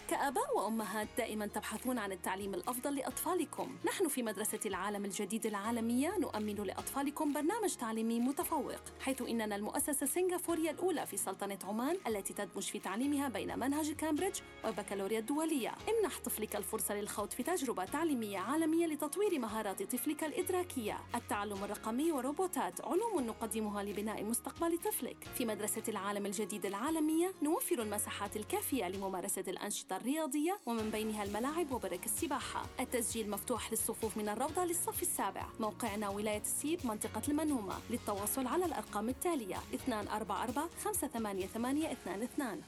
[0.09, 3.77] كآباء وأمهات دائما تبحثون عن التعليم الأفضل لأطفالكم.
[3.85, 10.71] نحن في مدرسة العالم الجديد العالمية نؤمن لأطفالكم برنامج تعليمي متفوق حيث إننا المؤسسة السنغافورية
[10.71, 15.75] الأولى في سلطنة عمان التي تدمج في تعليمها بين منهج كامبريدج والبكالوريا الدولية.
[15.89, 20.97] امنح طفلك الفرصة للخوض في تجربة تعليمية عالمية لتطوير مهارات طفلك الإدراكية.
[21.15, 25.23] التعلم الرقمي وروبوتات علوم نقدمها لبناء مستقبل طفلك.
[25.35, 32.05] في مدرسة العالم الجديد العالمية نوفر المساحات الكافية لممارسة الأنشطة الرياضية ومن بينها الملاعب وبرك
[32.05, 32.65] السباحة.
[32.79, 35.45] التسجيل مفتوح للصفوف من الروضة للصف السابع.
[35.59, 37.75] موقعنا ولاية السيب منطقة المنومة.
[37.89, 42.61] للتواصل على الأرقام التالية 244 588 22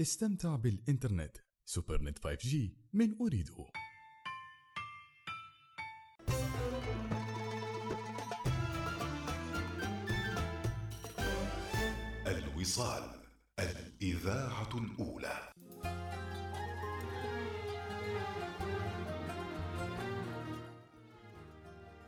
[0.00, 1.36] استمتع بالإنترنت.
[1.64, 2.56] سوبرنت 5G
[2.92, 3.66] من أريدو
[12.26, 13.22] الوصال
[13.58, 15.55] الإذاعة الأولى.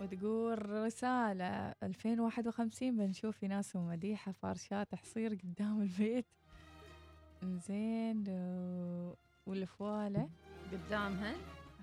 [0.01, 6.27] وتقول رسالة 2051 بنشوف في ناس ومديحة فارشات حصير قدام البيت.
[7.45, 9.15] زين و-
[9.47, 10.29] والفوالة.
[10.73, 11.35] قدامها.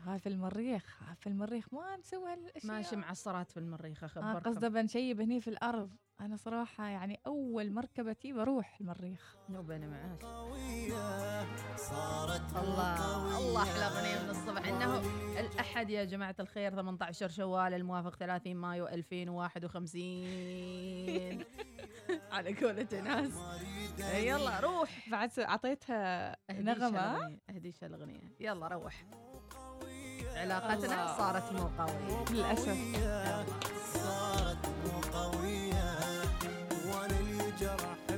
[0.06, 1.74] هاي في المريخ هاي في المريخ.
[1.74, 2.74] ما نسوي هالأشياء.
[2.74, 5.90] ماشي معصرات في المريخ آه اخبركم قصده بنشيب هني في الأرض.
[6.22, 9.36] أنا صراحة يعني أول مركبتي بروح المريخ.
[9.50, 10.22] نوبة معاش
[11.80, 14.68] صارت الله الله أحلى اغنيه من الصبح.
[14.68, 15.00] إنه
[15.40, 21.46] الأحد يا جماعة الخير 18 شوال الموافق 30 مايو 2051
[22.32, 23.32] على قولة ناس.
[24.16, 25.10] يلا روح.
[25.10, 27.38] بعد أعطيتها نغمة.
[27.50, 28.36] اهديش الأغنية.
[28.40, 29.06] يلا روح.
[30.36, 31.18] علاقتنا.
[31.18, 32.26] صارت مو قوية.
[32.32, 32.78] للأسف.
[33.94, 35.75] صارت مو قوية.
[37.62, 38.15] وأنا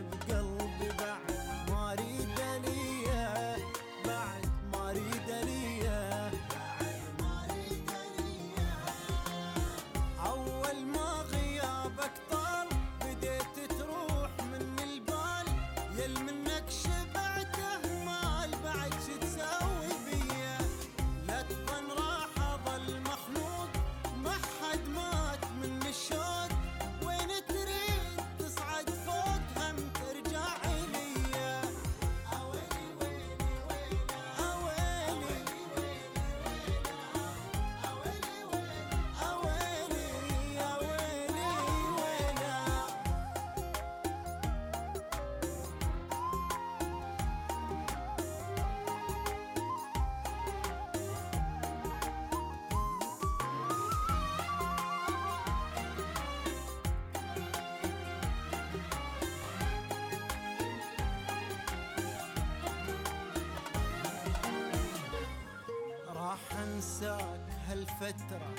[66.97, 68.53] انساك هالفترة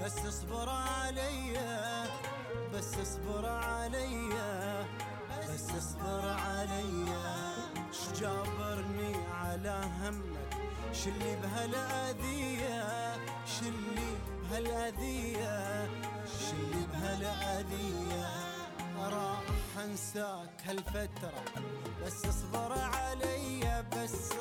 [0.00, 2.04] بس اصبر عليا
[2.74, 4.84] بس اصبر عليا
[5.48, 7.54] بس اصبر عليا
[7.92, 10.56] شجابرني على همك؟
[10.92, 14.10] شلي بهالأذية؟ شلي
[14.42, 15.86] بهالأذية؟
[16.26, 18.28] شلي بهالأذية؟
[18.98, 19.42] راح
[19.84, 21.44] أنساك هالفترة
[22.06, 24.32] بس اصبر عليا بس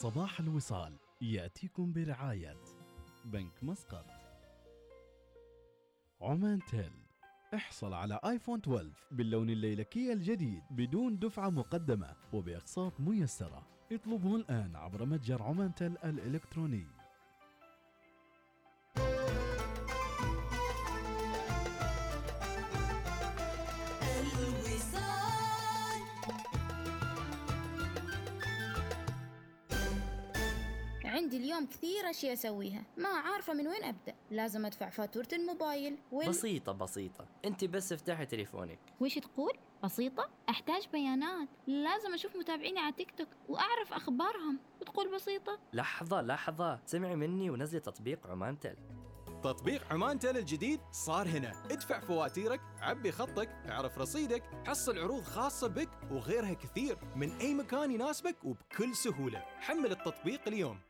[0.00, 2.60] صباح الوصال يأتيكم برعاية
[3.24, 4.06] بنك مسقط.
[6.20, 6.92] عمان تيل
[7.54, 13.66] احصل على آيفون 12 باللون الليلكي الجديد بدون دفعة مقدمة وبأقساط ميسرة.
[13.92, 16.86] اطلبه الآن عبر متجر عمان تيل الإلكتروني.
[32.06, 32.84] كثير أشياء أسويها.
[32.96, 34.14] ما عارفة من وين أبدأ.
[34.30, 35.98] لازم أدفع فاتورة الموبايل.
[36.12, 36.28] وال...
[36.28, 37.26] بسيطة بسيطة.
[37.44, 38.78] أنت بس افتحي تليفونك.
[39.00, 39.52] وش تقول؟
[39.84, 41.48] بسيطة؟ أحتاج بيانات.
[41.66, 44.58] لازم أشوف متابعيني على تيك توك وأعرف أخبارهم.
[44.80, 46.80] وتقول بسيطة؟ لحظة لحظة.
[46.86, 48.76] سمعي مني ونزلي تطبيق عمان تل
[49.42, 51.52] تطبيق عمان تل الجديد صار هنا.
[51.70, 56.98] ادفع فواتيرك عبي خطك اعرف رصيدك حصل عروض خاصة بك وغيرها كثير.
[57.16, 59.38] من أي مكان يناسبك وبكل سهولة.
[59.38, 60.80] حمل التطبيق اليوم.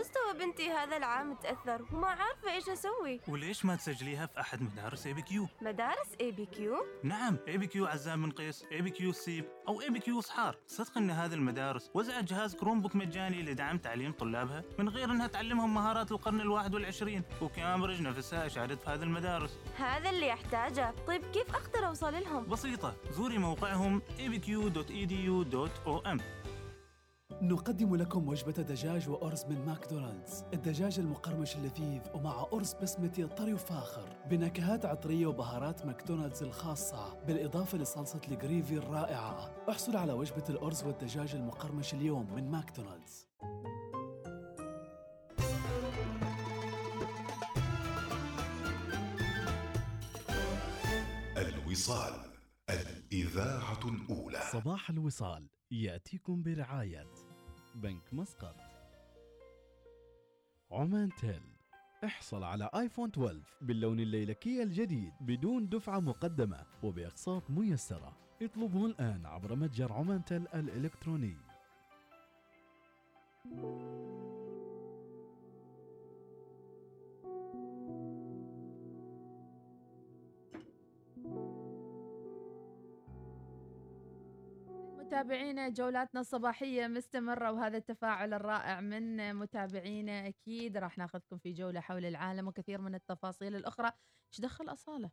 [0.00, 5.06] مستوى بنتي هذا العام تأثر وما عارفة إيش أسوي وليش ما تسجليها في أحد مدارس
[5.06, 11.10] ABQ؟ مدارس ABQ نعم ABQ عزام بن قيس، ABQ سيب أو ABQ صحار، صدق إن
[11.10, 16.40] هذه المدارس وزعت جهاز Chromebook مجاني لدعم تعليم طلابها من غير إنها تعلمهم مهارات القرن
[16.40, 19.58] الواحد والعشرين، وكامبريدج نفسها اشادت في هذه المدارس.
[19.76, 26.20] هذا اللي أحتاجه طيب كيف أقدر أوصل لهم؟ بسيطة، زوري موقعهم abq.edu.om
[27.42, 30.44] نقدم لكم وجبة دجاج وأرز من ماكدونالدز.
[30.54, 34.08] الدجاج المقرمش اللذيذ ومع أرز بسمتي طري وفاخر.
[34.30, 39.50] بنكهات عطرية وبهارات ماكدونالدز الخاصة بالإضافة لصلصة ال gravy الرائعة.
[39.70, 43.26] احصل على وجبة الأرز والدجاج المقرمش اليوم من ماكدونالدز.
[51.36, 52.14] الوصال
[52.70, 54.40] الإذاعة الأولى.
[54.52, 57.06] صباح الوصال يأتيكم برعاية.
[57.76, 58.56] بنك مسقط.
[60.70, 61.42] عمان تيل.
[62.04, 68.16] احصل على آيفون 12 باللون الليلكي الجديد بدون دفعة مقدمة وبأقساط ميسرة.
[68.42, 71.36] اطلبه الآن عبر متجر عمان تيل الإلكتروني.
[85.06, 90.76] متابعينا جولاتنا الصباحية مستمرة وهذا التفاعل الرائع من متابعينا أكيد.
[90.76, 93.92] راح ناخذكم في جولة حول العالم وكثير من التفاصيل الأخرى.
[94.32, 95.10] إيش دخل أصالة؟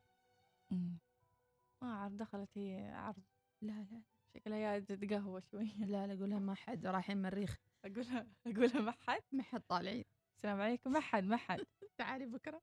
[1.82, 3.24] ما أعرف دخلت هي عرض.
[3.62, 4.02] لا لا.
[4.34, 6.86] شكلها جاية تتقهوى شوية لا لا قولها ما حد.
[6.86, 7.58] رايحين مريخ.
[7.86, 9.22] أقولها أقولها ما حد.
[9.32, 10.06] ما حد طالعين.
[10.38, 10.92] السلام عليكم.
[10.92, 11.60] ما حد ما حد.
[11.98, 12.62] تعالي بكرة.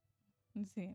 [0.56, 0.94] زين.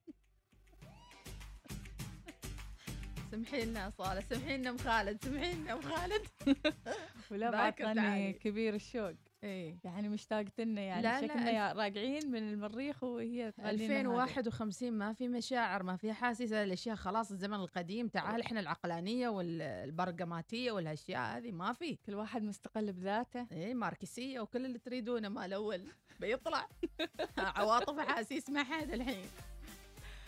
[3.32, 6.22] سمحي لنا أصالة سمحي لنا أم خالد سمحي لنا أم خالد.
[7.32, 8.34] ولا تعالي.
[8.34, 9.14] كبير الشوق.
[9.44, 11.02] إيه يعني مشتاقت لنا يعني.
[11.02, 14.02] لا، لا، شكلنا يا راجعين من المريخ وهي تغني لنا هذه.
[14.02, 18.08] 2051 ما في مشاعر ما في احاسيس هذه الأشياء خلاص الزمن القديم.
[18.08, 21.96] تعال إحنا العقلانية والبرقماتيه والاشياء هذه ما في.
[22.06, 23.48] كل واحد مستقل بذاته.
[23.52, 25.82] إيه ماركسية وكل اللي تريدونه مال أول
[26.20, 26.68] بيطلع.
[27.38, 29.26] عواطف احاسيس ما حد الحين.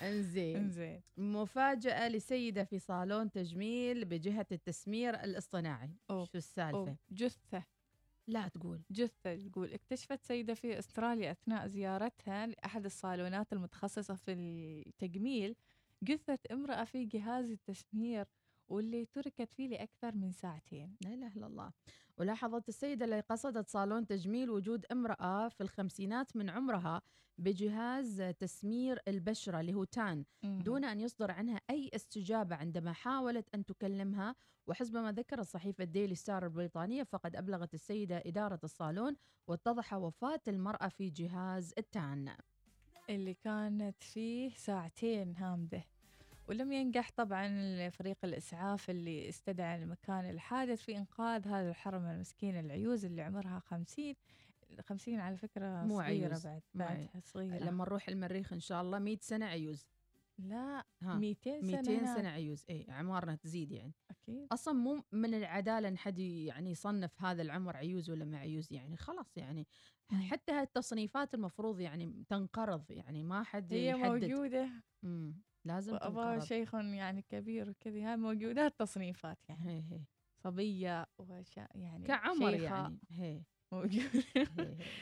[0.01, 0.55] انزين.
[0.55, 1.01] انزين.
[1.17, 5.91] مفاجأة لسيدة في صالون تجميل بجهة التسمير الاصطناعي.
[6.09, 6.25] أوه.
[6.25, 6.97] شو السالفة؟ أوه.
[7.11, 7.63] جثة.
[8.27, 8.81] لا تقول.
[8.91, 9.73] جثة تقول.
[9.73, 14.33] اكتشفت سيدة في أستراليا أثناء زيارتها لأحد الصالونات المتخصصة في
[14.87, 15.55] التجميل
[16.03, 18.25] جثة امرأة في جهاز التسمير
[18.69, 20.95] واللي تركت فيه لأكثر من ساعتين.
[21.01, 21.71] لا إله إلا الله.
[22.17, 27.01] ولاحظت السيدة اللي قصدت صالون تجميل وجود امرأة في الخمسينات من عمرها
[27.37, 30.25] بجهاز تسمير البشرة اللي هو تان.
[30.43, 34.35] دون أن يصدر عنها أي استجابة عندما حاولت أن تكلمها.
[34.67, 39.15] وحسب ما ذكرت صحيفة ديلي ستار البريطانية فقد أبلغت السيدة إدارة الصالون
[39.47, 42.35] واتضح وفاة المرأة في جهاز التان.
[43.09, 45.83] اللي كانت فيه ساعتين هامدة.
[46.47, 53.05] ولم ينجح طبعا فريق الإسعاف اللي استدعى لمكان الحادث في إنقاذ هذا الحرمة المسكينة العيوز
[53.05, 54.15] اللي عمرها خمسين
[54.81, 57.21] خمسين على فكرة مو صغيرة عيوز بعد بعدها.
[57.23, 57.63] صغيرة.
[57.63, 59.87] لما نروح المريخ إن شاء الله 100 سنة عيوز.
[60.37, 62.17] لا ها 200 سنة 200 هناك.
[62.17, 62.65] سنة عيوز.
[62.69, 63.93] إي اعمارنا تزيد يعني.
[64.09, 64.47] أكيد.
[64.51, 68.97] أصلا مو من العدالة إن حد يعني يصنف هذا العمر عيوز ولا ما عيوز يعني.
[68.97, 69.67] خلاص يعني.
[70.11, 73.23] حتى هالتصنيفات المفروض يعني تنقرض يعني.
[73.23, 74.25] ما حد هي يحدد.
[74.25, 74.69] موجودة.
[75.67, 79.69] لازم وأبا شيخ يعني كبير وكذا هاي موجودة التصنيفات يعني.
[79.69, 80.01] هي هي.
[80.43, 82.99] صبية وشا يعني كعمر يعني.
[83.11, 83.41] هي.
[83.71, 84.23] موجودة.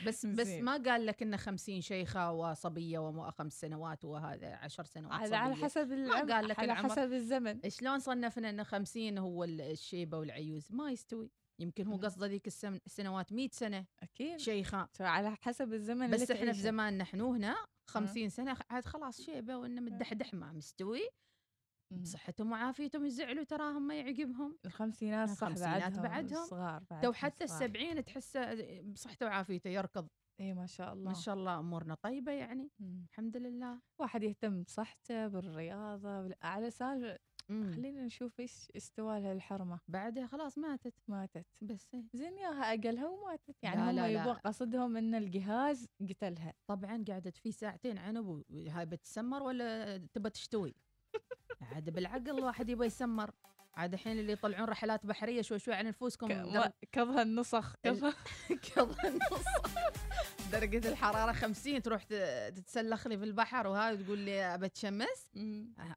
[0.06, 0.48] بس بس.
[0.48, 5.64] ما قال لك إنه 50 شيخة وصبية وخمس سنوات وهذا 10 سنوات هذا على صبية.
[5.64, 7.60] حسب ما العمر قال لك على حسب الزمن.
[7.68, 11.30] شلون صنفنا إنه 50 هو ال- الشيبة والعيوز؟ ما يستوي.
[11.58, 12.00] يمكن هو مم.
[12.04, 13.86] قصده ذيك السن- السنوات 100 سنة.
[14.02, 14.36] أكيد.
[14.40, 14.88] شيخة.
[15.00, 16.60] على حسب الزمن بس إحنا في.
[16.60, 17.56] زماننا إحنا هنا
[17.90, 21.08] 50 سنة عاد خلاص شيبة وإنه مدحدح ما مستوي.
[21.90, 26.46] بصحتهم وعافيتهم يزعلوا تراهم ما يعقبهم الخمسينات صح بعدهم بعدهم.
[26.46, 27.44] صغار تو حتى.
[27.44, 30.08] السبعين تحسه بصحته وعافيته يركض.
[30.40, 31.08] اي ما شاء الله.
[31.08, 32.70] ما شاء الله أمورنا طيبة يعني.
[32.80, 33.80] الحمد لله.
[34.00, 36.70] واحد يهتم بصحته بالرياضة بال- على
[37.48, 40.94] سالفة خلينا نشوف إيش استوى لها الحرمة بعدها خلاص ماتت.
[41.08, 41.46] ماتت.
[41.60, 42.04] بس إيه.
[42.14, 43.56] زين ياها أقلها وماتت.
[43.62, 44.06] يعني لا، هم لا،.
[44.06, 46.54] يبغوا قصدهم إن الجهاز قتلها.
[46.66, 50.74] طبعا قعدت فيه ساعتين عنب وهاي بتسمر ولا تبى تشتوي؟
[51.62, 53.30] عاد بالعقل الواحد يبغى يسمر.
[53.76, 58.14] عاد الحين اللي يطلعون رحلات بحرية شوي شوي عن نفوسكم در- كظها النسخ كظها
[59.08, 59.44] النص
[60.52, 65.30] درجة الحرارة 50 تروح تتسلخ لي في البحر وهاي تقول لي أبى أتشمس.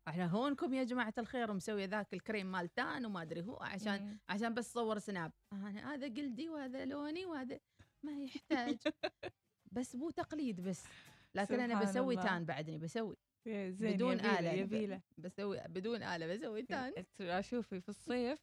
[0.08, 4.20] على هونكم يا جماعة الخير مسوي ذاك الكريم مالتان وما أدري هو عشان مم.
[4.30, 5.32] عشان بس صور سناب.
[5.84, 7.60] هذا جلدي وهذا لوني وهذا
[8.04, 8.78] ما يحتاج.
[9.72, 10.84] بس مو تقليد بس.
[11.36, 12.26] لكن أنا بسوي الله.
[12.26, 13.18] تان بعدني بسوي.
[13.48, 15.02] زين بدون آلة يبيله.
[15.18, 18.40] بسوي بدون آلة بسوي تان ت- شوفي في الصيف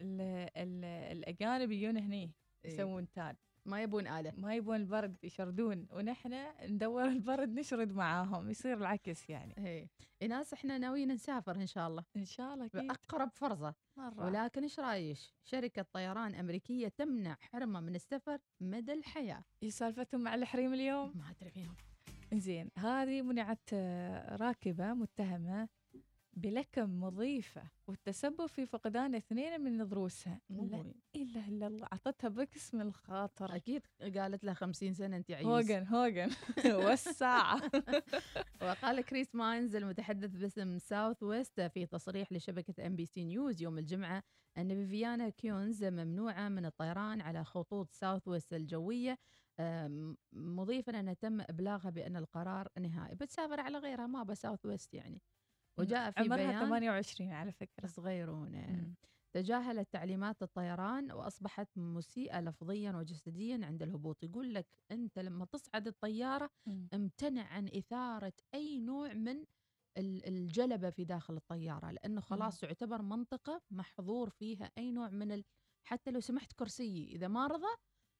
[0.00, 0.20] ال
[0.56, 2.32] ال الأجانب يجون هني
[2.64, 2.72] إيه.
[2.72, 3.36] يسوون تان
[3.66, 4.32] ما يبون آلة.
[4.36, 9.54] ما يبون البرد يشردون ونحن ندور البرد نشرد معاهم يصير العكس يعني.
[9.58, 9.88] إيه.
[10.28, 12.04] ناس إحنا ناويين نسافر إن شاء الله.
[12.16, 12.80] إن شاء الله أكيد.
[12.86, 13.74] بأقرب فرصة.
[13.96, 14.26] مرة.
[14.26, 19.44] ولكن إيش رايش شركة طيران أمريكية تمنع حرمة من السفر مدى الحياة.
[19.62, 21.76] إيش سالفتهم مع الحريم اليوم؟ ما أدري فيهم.
[22.34, 25.68] زين هذه منعت آه، راكبة متهمة
[26.36, 30.94] بلكم مضيفة والتسبب في فقدان اثنين من ضروسها لا.
[31.16, 33.56] إله إلا الله أعطتها بكس من الخاطر.
[33.56, 33.82] أكيد
[34.16, 35.46] قالت له 50 سنة أنت عيس.
[35.46, 36.30] هوجن هوجن.
[36.86, 37.60] والساعة.
[38.62, 44.22] وقال كريس ماينز المتحدث باسم Southwest في تصريح لشبكة NBC News يوم الجمعة
[44.58, 49.18] أن فيفيانا كيونز ممنوعة من الطيران على خطوط Southwest الجوية
[50.32, 55.22] مضيفا أن تم إبلاغها بأن القرار نهائي بتسافر على غيرها ما بساوث ويست يعني.
[55.78, 57.86] وجاء في عمرها بيان 28 على فكرة.
[57.86, 58.94] صغيرونة مم.
[59.34, 64.22] تجاهلت تعليمات الطيران وأصبحت مسيئة لفظيا وجسديا عند الهبوط.
[64.22, 66.88] يقول لك أنت لما تصعد الطيارة مم.
[66.94, 69.44] امتنع عن إثارة أي نوع من
[69.98, 75.44] ال- الجلبة في داخل الطيارة لأنه خلاص تعتبر منطقة محظور فيها أي نوع من ال...
[75.88, 77.74] حتى لو سمحت كرسي إذا ما رضى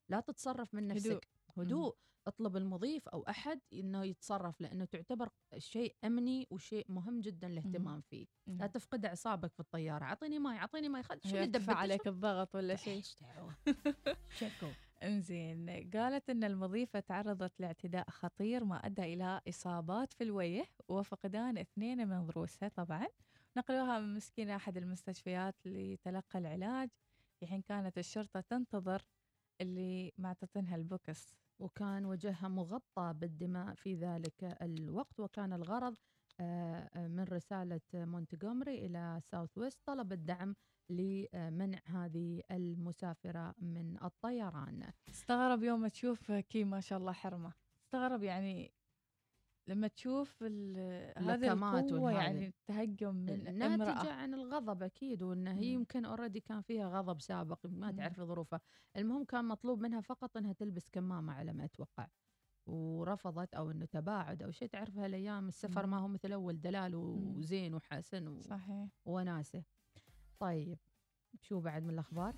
[0.09, 0.97] لا تتصرف من هدوء.
[0.97, 1.29] نفسك
[1.59, 1.97] هدوء
[2.27, 5.29] اطلب المضيف أو أحد إنه يتصرف لأنه تعتبر
[5.59, 8.27] شيء أمني وشيء مهم جدا الاهتمام فيه.
[8.47, 8.67] لا مم.
[8.67, 10.05] تفقد أعصابك في الطيارة.
[10.05, 13.03] أعطيني ماي أعطيني ماي خل شو دبت عليك الضغط ولا شيء؟
[14.37, 14.67] شكو
[15.03, 15.91] إنزين.
[15.95, 22.27] قالت إن المضيفة تعرضت لاعتداء خطير ما أدى إلى إصابات في الوجه وفقدان اثنين من
[22.27, 23.07] ضروسها طبعا.
[23.57, 26.91] نقلوها من مسكينة أحد المستشفيات لتلقى العلاج.
[27.41, 29.03] في حين كانت الشرطة تنتظر
[29.61, 31.35] اللي معطتنها البوكس.
[31.59, 35.97] وكان وجهها مغطى بالدماء في ذلك الوقت وكان الغرض
[36.41, 40.55] آه، آه، من رسالة مونتغومري إلى Southwest طلب الدعم
[40.91, 44.93] لمنع هذه المسافرة من الطيران.
[45.09, 47.53] استغرب يوم تشوف كي ما شاء الله حرمة.
[47.87, 48.73] استغرب يعني
[49.67, 50.55] لما تشوف هذه
[51.17, 52.13] اللكمات القوة.
[52.13, 55.65] يعني التهجم من ناتجة امرأة عن الغضب أكيد وأن هي.
[55.67, 57.93] يمكن اوريدي كان فيها غضب سابق ما.
[57.93, 58.61] تعرف ظروفها
[58.97, 62.07] المهم كان مطلوب منها فقط أنها تلبس كمامة على ما أتوقع
[62.67, 65.99] ورفضت أو أنه تباعد أو شيء تعرف هالأيام السفر ما.
[65.99, 68.41] هو مثل أول دلال وزين وحسن و...
[68.41, 69.65] صحيح وناسة
[70.39, 70.79] طيب
[71.41, 72.35] شو بعد من الأخبار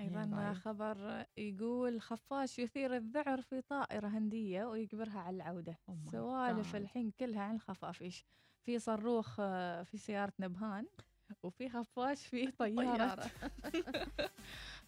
[0.00, 0.52] أيضا.
[0.52, 5.78] خبر يقول خفاش يثير الذعر في طائرة هندية ويجبرها على العودة.
[5.90, 6.76] My سوالف.
[6.76, 8.24] الحين كلها عن الخفافيش
[8.62, 10.86] في صاروخ آه، في سيارة نبهان
[11.42, 13.30] وفي خفاش في طيارة.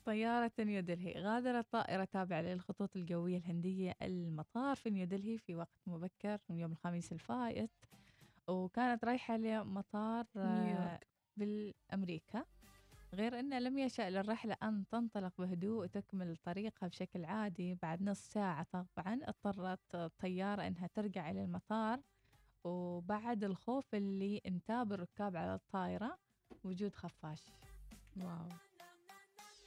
[0.05, 0.53] طيارة.
[0.61, 6.73] نيودلهي غادرت طائرة تابعة للخطوط الجوية الهندية المطار في نيودلهي في وقت مبكر من يوم
[6.73, 7.71] الخميس الفائت
[8.49, 11.07] وكانت رايحة لمطار آه، نيويورك.
[11.37, 12.45] بالأمريكا.
[13.15, 17.75] غير أنه لم يشأ للرحلة أن تنطلق بهدوء وتكمل طريقها بشكل عادي.
[17.75, 22.01] بعد نص ساعة طبعا اضطرت الطيارة أنها ترجع إلى المطار
[22.65, 26.19] وبعد الخوف اللي انتاب الركاب على الطائرة
[26.65, 27.43] وجود خفاش.
[28.17, 28.49] واو.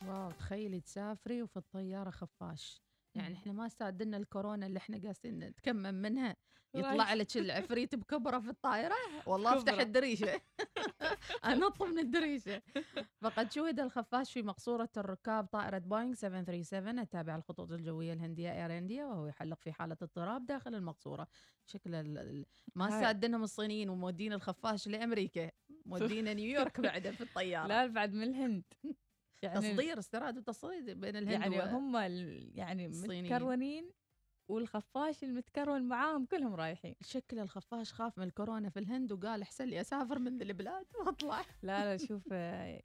[0.01, 2.84] واو تخيلي تسافري وفي الطيارة خفاش.
[3.16, 3.34] يعني.
[3.36, 6.36] إحنا ما استعدنا الكورونا اللي إحنا قاعدين نتكمم منها
[6.74, 7.13] يطلع.
[7.13, 8.95] لك العفريت بكبره في الطائرة
[9.26, 9.84] والله أفتح كبرة.
[9.84, 10.41] الدريشة
[11.45, 12.61] انط من الدريشة
[13.22, 19.05] فقد شوهد الخفاش في مقصورة الركاب طائرة بوينغ 737 التابعة للخطوط الجوية الهندية اير انديا
[19.05, 21.28] وهو يحلق في حالة اضطراب داخل المقصورة
[21.66, 22.45] شكل ال- ال-
[22.76, 23.03] ما هاي.
[23.03, 25.51] سادنهم الصينيين ومودين الخفاش لأمريكا
[25.86, 28.63] مودينا نيويورك بعده في الطيارة لا بعد من الهند
[29.41, 32.88] يعني تصدير استيراد وتصدير بين الهند يعني و- هم ال- يعني.
[32.88, 33.91] متكرونين
[34.47, 36.95] والخفاش المتكرون معاهم كلهم رايحين.
[37.01, 41.41] شكل الخفاش خاف من الكورونا في الهند وقال احسن لي أسافر من ذي البلاد وأطلع.
[41.63, 42.31] لا لا شوف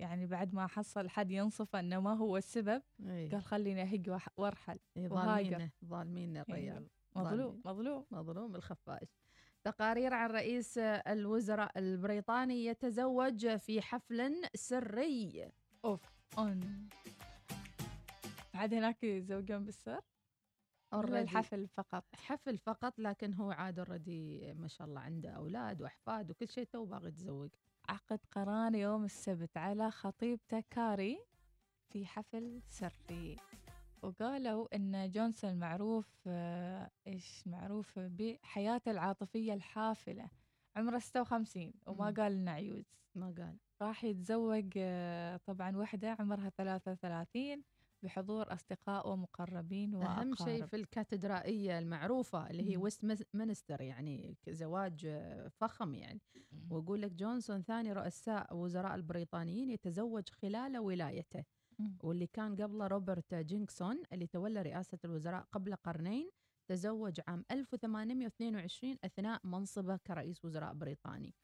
[0.01, 3.31] يعني بعد ما حصل حد ينصف إنه ما هو السبب إيه.
[3.31, 6.89] قال خليني اهق وأرحل إيه، ظالمين ظالمين الرجال.
[7.17, 7.63] مظلوم.
[7.65, 8.07] مظلوم.
[8.11, 9.09] مظلوم الخفاش.
[9.65, 15.51] تقارير عن رئيس الوزراء البريطاني يتزوج في حفل سري.
[15.85, 16.20] أوف.
[16.39, 16.89] اون
[18.55, 20.01] بعد هناك يتزوجون بالسر؟
[20.93, 21.21] ولا.
[21.21, 26.49] الحفل فقط؟ حفل فقط لكن هو عاد already ما شاء الله عنده أولاد وأحفاد وكل
[26.49, 27.51] شيء تو باغي يتزوج.
[27.89, 31.19] عقد قران يوم السبت على خطيبته كاري
[31.93, 33.37] في حفل سري.
[34.03, 36.29] وقالوا إن جونسون معروف
[37.07, 40.31] إيش معروف بحياته العاطفية الحافلة.
[40.77, 42.11] عمره 56 وما.
[42.11, 42.85] قالنا عيوز.
[43.15, 43.59] ما قال.
[43.83, 47.63] راح يتزوج آه، طبعا وحدة عمرها 33
[48.03, 52.77] بحضور أصدقاء ومقربين واقارب أهم شيء في الكاتدرائية المعروفة اللي هي.
[52.77, 56.21] ويست مينستر يعني زواج آه، فخم يعني
[56.71, 61.45] وأقول لك جونسون ثاني رؤساء وزراء البريطانيين يتزوج خلال ولايته.
[62.03, 66.31] واللي كان قبله روبرت جينكسون اللي تولى رئاسة الوزراء قبل قرنين
[66.69, 71.35] تزوج عام 1822 أثناء منصبه كرئيس وزراء بريطاني.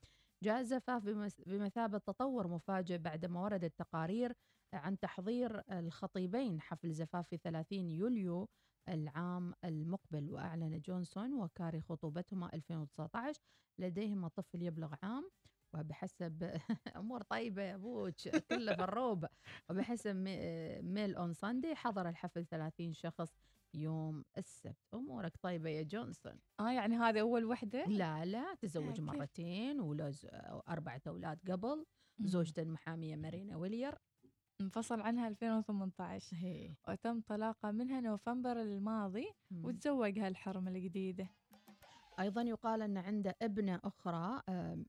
[0.42, 1.02] جاء الزفاف
[1.46, 4.32] بمثابة تطور مفاجئ بعدما وردت تقارير
[4.74, 8.48] عن تحضير الخطيبين حفل زفاف في 30 يوليو
[8.88, 13.40] العام المقبل وأعلن جونسون وكاري خطوبتهما 2019
[13.78, 15.30] لديهما طفل يبلغ عام.
[15.74, 16.58] وبحسب
[16.96, 19.26] أمور طيبة يا أبوك كله في الروب
[19.70, 23.34] وبحسب مي- Mail on Sunday حضر الحفل 30 شخص
[23.74, 24.76] يوم السبت.
[24.94, 26.38] أمورك طيبة يا جونسون.
[26.60, 30.14] آه يعني هذه أول وحدة؟ لا لا تزوج كيف؟ مرتين وله
[30.68, 31.86] أربعة أولاد قبل.
[32.20, 33.94] زوجته المحاميه مارينا ويلير.
[34.60, 36.74] انفصل عنها 2018 هي.
[36.88, 39.64] وتم طلاقه منها نوفمبر الماضي مم.
[39.64, 41.28] وتزوجها الحرمة الجديدة.
[42.20, 44.84] أيضا يقال أن عنده ابنة أخرى آه،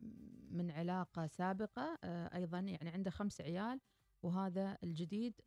[0.50, 3.80] من علاقة سابقة آه، أيضا يعني عنده خمس عيال
[4.24, 5.42] وهذا الجديد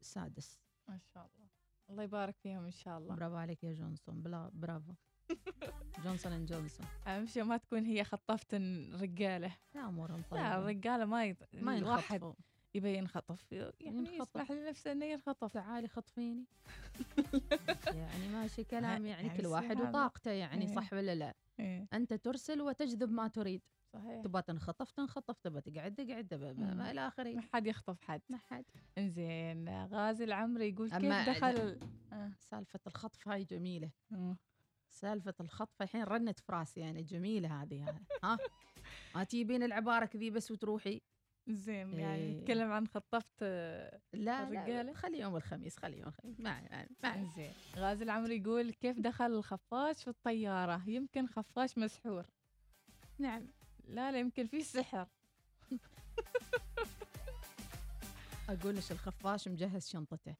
[0.00, 0.60] سادس.
[0.88, 1.47] ما شاء الله.
[1.90, 3.14] الله يبارك فيهم إن شاء الله.
[3.14, 4.92] برافو عليك يا جونسون بلا برافو.
[6.04, 6.86] جونسون and جونسون.
[7.06, 9.56] أهم شيء ما تكون هي خطفة الرجالة.
[9.74, 11.36] لا امورهم لا طيبه الرجالة ما يط...
[11.52, 12.34] ما الواحد
[12.74, 13.52] يبي ينخطف.
[13.52, 14.36] يعني ينخطف.
[14.36, 15.52] يسمح لنفسه إنه ينخطف.
[15.52, 16.44] تعالي خطفيني.
[18.00, 19.88] يعني ماشي كلام يعني يعني كل واحد سبحان الله.
[19.88, 20.74] وطاقته يعني إيه.
[20.74, 21.88] صح ولا لا؟ إيه.
[21.92, 23.62] أنت ترسل وتجذب ما تريد.
[23.92, 24.22] صحيح.
[24.22, 26.80] تبغى تنخطف تنخطف تبغى تقعد تقعد ما مم.
[26.80, 27.34] إلى آخره.
[27.34, 28.20] ما حد يخطف حد.
[28.28, 28.64] ما حد.
[28.98, 31.80] إنزين غازي العمري يقول كيف دخل
[32.12, 32.32] آه.
[32.38, 33.90] سالفة الخطف هاي جميلة.
[34.12, 34.36] آه.
[34.90, 38.38] سالفة الخطف الحين رنت في راسي يعني جميلة هذه ها؟
[39.14, 41.00] ما تجيبين العبارة كذي بس وتروحي.
[41.48, 42.40] زين يعني إيه.
[42.40, 43.42] نتكلم عن خطفت
[44.12, 46.40] لا الرجالة؟ لا خلي يوم الخميس خلي يوم الخميس.
[46.40, 52.26] ما يعني ما زين غازي العمري يقول كيف دخل الخفاش في الطيارة؟ يمكن خفاش مسحور.
[53.18, 53.46] نعم.
[53.88, 55.08] لا لا يمكن في سحر.
[58.48, 60.34] أقول لك الخفاش مجهز شنطته.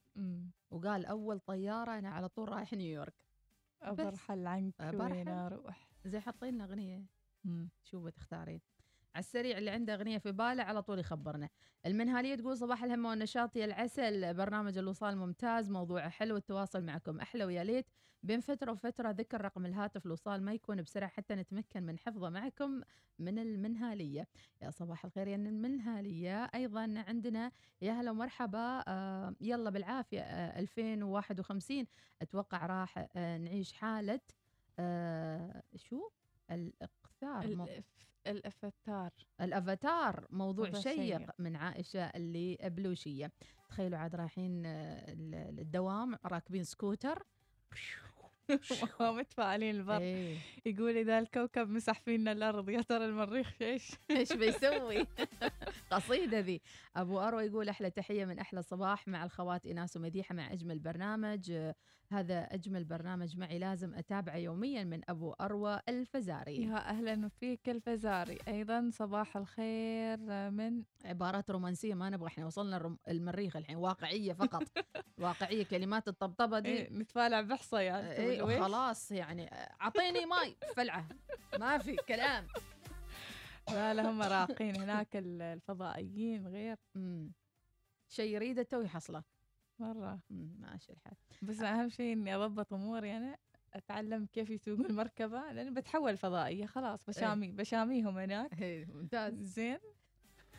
[0.71, 3.25] وقال أول طيارة أنا على طول رايح نيويورك.
[3.83, 4.75] برحل عنك.
[4.81, 7.05] وين أروح زي حاطين لنا أغنية.
[7.85, 8.61] شو بتختارين؟
[9.15, 11.49] على السريع اللي عنده أغنية في باله على طول يخبرنا.
[11.87, 17.45] المنهالية تقول صباح الهمة والنشاط يا العسل برنامج الوصال ممتاز موضوعه حلو التواصل معكم أحلى
[17.45, 17.87] ويا ليت.
[18.23, 22.81] بين فترة وفترة ذكر رقم الهاتف الوصال ما يكون بسرعة حتى نتمكن من حفظه معكم
[23.19, 24.29] من المنهالية.
[24.63, 26.45] يا صباح الخير يا المنهالية.
[26.45, 27.53] أيضا عندنا
[27.83, 31.87] يا هلا ومرحبا آه يلا بالعافية آه 2051
[32.23, 34.21] أتوقع راح آه نعيش حالة
[34.79, 36.11] آه شو؟
[36.51, 37.45] الأفاتار.
[38.31, 39.11] الأفاتار.
[39.41, 41.31] الأفاتار موضوع شيق شيق.
[41.39, 43.33] من عائشة اللي بلوشيه
[43.69, 47.23] تخيلوا عاد رايحين آه، ال- الدوام راكبين سكوتر.
[49.01, 49.99] متفائلين البر.
[49.99, 50.37] إيه.
[50.67, 55.07] يقول إذا الكوكب مسح فينا الأرض يا ترى المريخ إيش؟ إيش بيسوي؟
[55.93, 56.61] قصيدة ذي.
[56.97, 61.53] أبو أروى يقول أحلى تحية من أحلى صباح مع الخوات ايناس ومديحة مع أجمل برنامج.
[62.11, 66.63] هذا أجمل برنامج معي لازم أتابعه يوميا من أبو أروى الفزاري.
[66.63, 68.39] يا أهلا فيك الفزاري.
[68.49, 70.19] أيضا صباح الخير
[70.51, 72.27] من عبارات رومانسية ما نبغى.
[72.27, 74.63] إحنا وصلنا المريخ الحين واقعية فقط.
[75.19, 76.69] واقعية كلمات الطبطبة دي.
[76.69, 81.07] إيه نتفالع بحصيات إيه ولا ويش؟ خلاص يعني أعطيني ماي فلعة.
[81.59, 82.47] ما في كلام.
[83.69, 86.77] لا لا هم راقين هناك ال- الفضائيين غير.
[88.09, 89.23] شيء يريده تو يحصله.
[89.79, 90.21] مرة.
[90.31, 91.15] مم، ماشي الحال.
[91.43, 93.37] بس أهم شيء إني أضبط أموري أنا
[93.75, 98.63] أتعلم كيف يسوقوا المركبة لأن بتحول فضائية خلاص بشامي بشاميهم هناك.
[98.63, 99.35] إيه، ممتاز.
[99.35, 99.79] زين.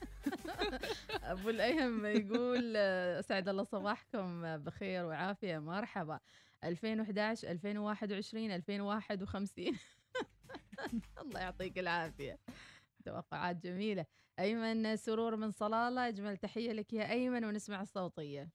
[1.23, 6.19] أبو الأيهم يقول اسعد الله صباحكم بخير وعافية مرحبا.
[6.63, 9.77] 2011 2021 2051
[11.21, 12.39] الله يعطيك العافية.
[13.05, 14.05] توقعات جميلة.
[14.39, 16.07] أيمن سرور من صلالة.
[16.07, 18.49] أجمل تحية لك يا أيمن ونسمع الصوتية.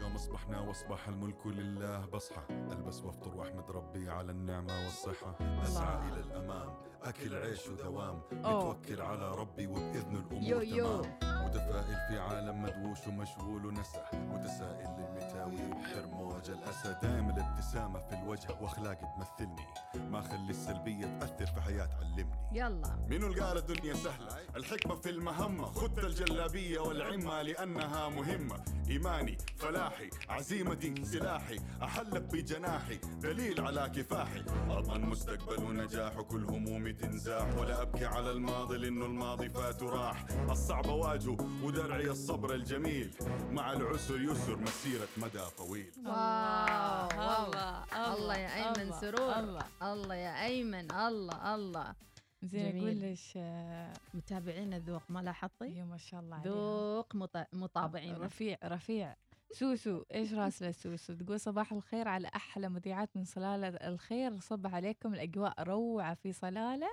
[0.00, 5.62] يوم أصبحنا وأصبح الملك لله بصحى ألبس وافطر وأحمد ربي على النعمة والصحة.
[5.62, 6.91] أسعى إلى الأمام.
[7.04, 8.20] أكل عيش ودوام.
[8.32, 11.02] متوكل على ربي وبإذن الأمور يو يو.
[11.02, 11.46] تمام.
[11.46, 16.96] متفائل في عالم مدووش ومشغول ونسى متسائل للمتاوي بحر موج الأسى.
[17.02, 19.66] دايم الابتسامة في الوجه واخلاقي تمثلني.
[20.10, 22.48] ما خلي السلبية تأثر في حياة علمني.
[22.52, 22.98] يلا.
[23.10, 25.66] منو اللي قال الدنيا سهلة؟ الحكمة في المهمة.
[25.66, 28.64] خذ الجلابية والعمة لأنها مهمة.
[28.90, 31.58] إيماني فلاحي عزيمتي سلاحي.
[31.82, 34.44] أحلق بجناحي دليل على كفاحي.
[34.70, 36.91] أضمن مستقبل ونجاح وكل همومي.
[36.92, 43.10] تنزاح ولا أبكي على الماضي لأنه الماضي فات وراح الصعب أواجه ودرعي الصبر الجميل
[43.50, 47.08] مع العسر يسر مسيرة مدى طويل واو
[47.46, 47.84] الله،
[48.14, 49.62] الله يا أيمن الله، سرور الله.
[49.82, 51.94] الله يا أيمن الله الله
[52.42, 52.76] زين.
[52.78, 56.52] أقول ليش آه، متابعين الذوق ما لاحظتي؟ يا ما شاء الله عليهم.
[56.54, 59.14] ذوق مط- مطابعين رفيع رفيع
[59.52, 64.40] سوسو إيش راسله سوسو؟ تقول صباح الخير على أحلى مذيعات من صلالة الخير.
[64.40, 66.88] صبح عليكم الأجواء روعة في صلالة.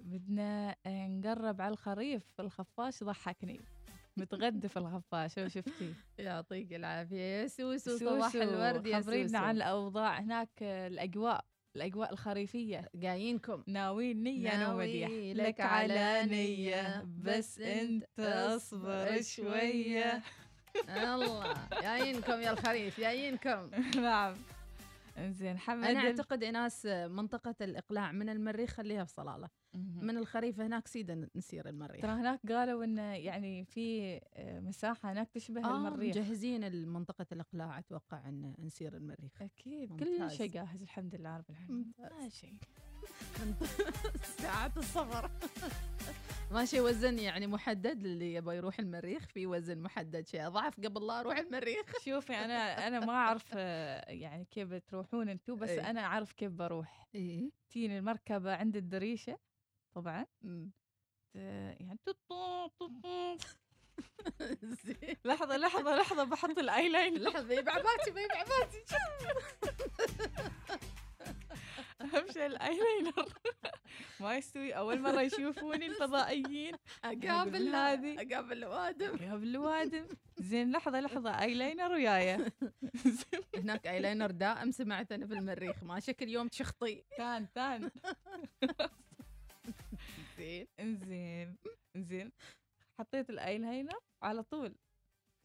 [0.00, 3.60] بدنا نقرب على الخريف الخفاش ضحكني
[4.16, 7.16] متغدى في الخفاش لو شفتي؟ يعطيك العافية.
[7.16, 9.38] يا سوسو صباح الورد يا خبرينا سوسو.
[9.44, 10.20] عن الأوضاع.
[10.20, 11.44] هناك الأجواء
[11.76, 12.88] الأجواء الخريفية.
[12.94, 13.62] جايينكم.
[13.66, 15.10] ناويين نية أنا ناوي ومديح.
[15.46, 17.04] لك على نية.
[17.24, 20.22] بس أنت أصبر شوية.
[20.88, 23.70] الله جايينكم يا الخريف جايينكم.
[23.96, 24.34] نعم.
[25.18, 25.84] إنزين حمد.
[25.84, 29.48] أنا أعتقد اناس منطقة الإقلاع من المريخ خليها في صلالة.
[29.74, 32.02] من الخريف هناك سيدا نسير المريخ.
[32.02, 36.16] ترى هناك قالوا انه يعني في مساحة هناك تشبه آه المريخ.
[36.16, 39.42] مجهزين منطقة الإقلاع أتوقع أن نسير المريخ.
[39.42, 40.30] أكيد كل.
[40.30, 41.92] شيء جاهز الحمد لله رب العالمين.
[41.98, 42.54] ما شيء
[44.42, 45.30] ساعات السفر
[46.50, 51.20] ماشي وزن يعني محدد للي يبغى يروح المريخ؟ في وزن محدد شيء أضعف قبل لا
[51.20, 55.90] أروح المريخ؟ شوفي أنا أنا ما أعرف آه، يعني كيف تروحون أنتم بس إيه.
[55.90, 57.06] أنا أعرف كيف بروح.
[57.14, 57.50] إيه.
[57.70, 59.38] تيني المركبة عند الدريشة
[59.94, 60.26] طبعا.
[61.34, 61.98] ت- يعني.
[65.24, 68.42] لحظة لحظة لحظة بحط الايلاين لحظة يبع باتي ما يبع
[72.00, 73.28] أهم شيء الأيلاينر.
[74.20, 74.72] ما يستوي.
[74.72, 76.74] أول مرة يشوفوني الفضائيين.
[77.04, 78.14] أقابل هذه.
[78.22, 80.06] أقابل الأوادم قبل الوادم.
[80.38, 81.40] زين لحظة لحظة.
[81.42, 82.52] أيلاينر ويايا
[83.56, 85.82] هناك أيلاينر دائم سمعت أنا في المريخ.
[85.82, 87.90] ما شكل يوم تشخطي تان تان.
[90.38, 90.66] زين.
[90.80, 91.56] إنزين.
[91.96, 92.32] إنزين.
[92.98, 94.74] حطيت الأيلاينر على طول.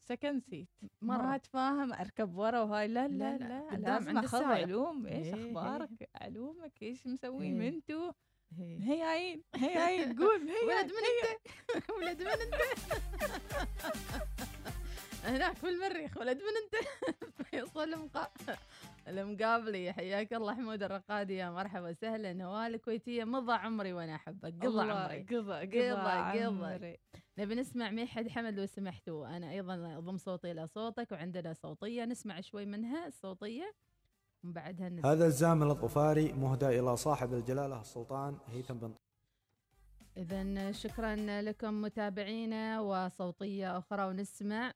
[0.04, 0.68] سكند سيت
[1.02, 1.16] مرة.
[1.22, 2.88] ما أتفاهم أركب ورا وهاي.
[2.88, 4.44] لا لا لا، لا، لازم اخذ.
[4.44, 5.06] علوم.
[5.06, 5.46] إيش إيه، إيه.
[5.48, 7.68] أخبارك؟ علومك؟ إيش مسوين إيه.
[7.68, 8.12] أنتو؟
[8.58, 8.78] هي.
[8.90, 9.78] هي عين هي.
[9.78, 11.40] عين قول هي ولد من أنت.
[11.98, 12.54] ولد من أنت.
[15.24, 16.88] هناك في المريخ ولد من أنت.
[17.50, 18.28] فيصل المقا...
[19.08, 24.90] المقابلي حياك الله حمود الرقادي يا مرحبا وسهلا نوال الكويتية مضى عمري وأنا أحبك قضى
[24.90, 26.96] عمري قضى قضى قضى.
[27.38, 32.40] نبي نسمع ميحد حمد لو سمحتوا أنا أيضا أضم صوتي إلى صوتك وعندنا صوتية نسمع
[32.40, 33.74] شوي منها الصوتية
[34.44, 35.12] ومن بعدها نسمع.
[35.12, 38.94] هذا الزامل الظفاري مهدى إلى صاحب الجلالة السلطان هيثم بن
[40.16, 44.72] اذا شكرا لكم متابعينا وصوتية أخرى ونسمع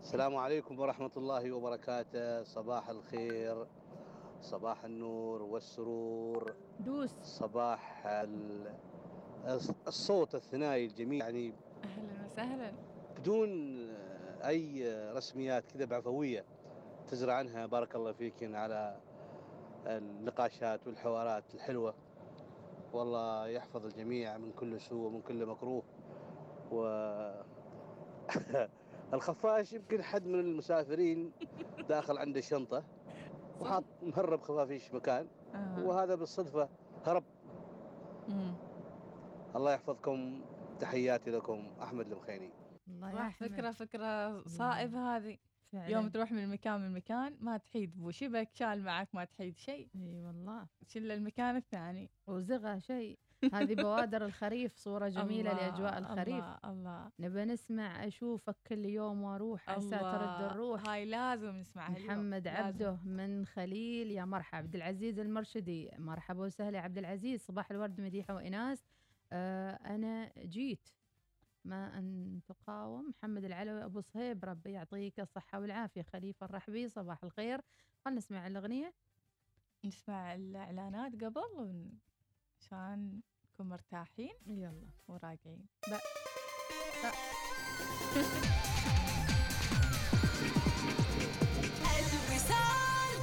[0.00, 2.42] السلام عليكم ورحمة الله وبركاته.
[2.42, 3.66] صباح الخير
[4.40, 7.10] صباح النور والسرور دوس.
[7.22, 8.74] صباح ال-
[9.46, 11.20] الص- الصوت الثنائي الجميل.
[11.20, 11.52] يعني
[11.84, 12.72] أهلا وسهلا.
[13.18, 13.50] بدون
[14.44, 16.44] أي رسميات كذا بعفوية
[17.08, 18.96] تزرع عنها بارك الله فيك على
[19.86, 21.94] النقاشات والحوارات الحلوة.
[22.92, 25.82] والله يحفظ الجميع من كل سوء ومن كل مكروه.
[26.72, 26.82] و
[29.14, 31.32] الخفاش يمكن حد من المسافرين
[31.88, 32.84] داخل عنده شنطة
[33.60, 35.84] وحاط مهرب خفافيش مكان آه.
[35.84, 36.68] وهذا بالصدفة
[37.06, 37.24] هرب.
[38.28, 38.54] مم.
[39.56, 40.40] الله يحفظكم.
[40.80, 42.50] تحياتي لكم أحمد المخيني
[42.88, 43.30] الله.
[43.30, 45.38] فكرة فكرة صائب هذه.
[45.72, 45.88] فعلاً.
[45.88, 49.88] يوم تروح من مكان من مكان ما تحيد بو شبك شال معك ما تحيد شيء
[49.96, 50.66] إي والله.
[50.86, 52.10] شل المكان الثاني.
[52.26, 53.18] وزغى شيء.
[53.52, 56.44] هذه بوادر الخريف صورة جميلة الله، لأجواء الخريف.
[56.44, 56.58] الله.
[56.64, 60.88] الله نبى نسمع أشوفك كل يوم وأروح عسى ترد الروح.
[60.88, 62.64] هاي لازم نسمعها اليوم، محمد لازم.
[62.64, 64.10] عبده من خليل.
[64.10, 65.90] يا مرحبا عبد العزيز المرشدي.
[65.98, 67.40] مرحبا وسهلا يا عبد العزيز.
[67.40, 68.84] صباح الورد مديحة وإناس.
[69.32, 70.88] آه أنا جيت
[71.64, 73.08] ما أن تقاوم.
[73.08, 76.02] محمد العلوي أبو صهيب ربي يعطيك الصحة والعافية.
[76.02, 77.60] خليفة الرحبي صباح الخير.
[78.04, 78.94] خلنا نسمع الأغنية.
[79.84, 81.98] نسمع الإعلانات قبل ون-
[82.60, 83.20] عشان
[83.54, 84.34] نكون مرتاحين.
[84.46, 84.88] يلا.
[85.08, 85.66] وراجعين
[91.98, 93.16] الوصال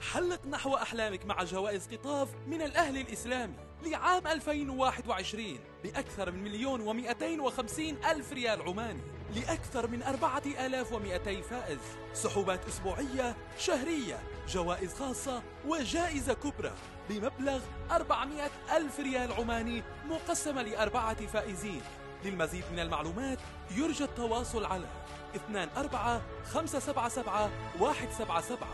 [0.00, 3.67] حلق نحو أحلامك مع جوائز قطاف من الأهل الإسلامي.
[3.82, 9.00] لعام 2021 بأكثر من مليون ومئتين وخمسين ألف ريال عماني
[9.36, 11.78] لأكثر من أربعة آلاف ومئتي فائز.
[12.14, 14.18] سحوبات أسبوعية شهرية
[14.48, 16.72] جوائز خاصة وجائزة كبرى
[17.08, 17.60] بمبلغ
[17.90, 21.82] 400 ألف ريال عماني مقسمة لأربعة فائزين.
[22.24, 23.38] للمزيد من المعلومات
[23.70, 24.88] يرجى التواصل على
[25.34, 27.50] 24 577
[27.80, 28.68] 177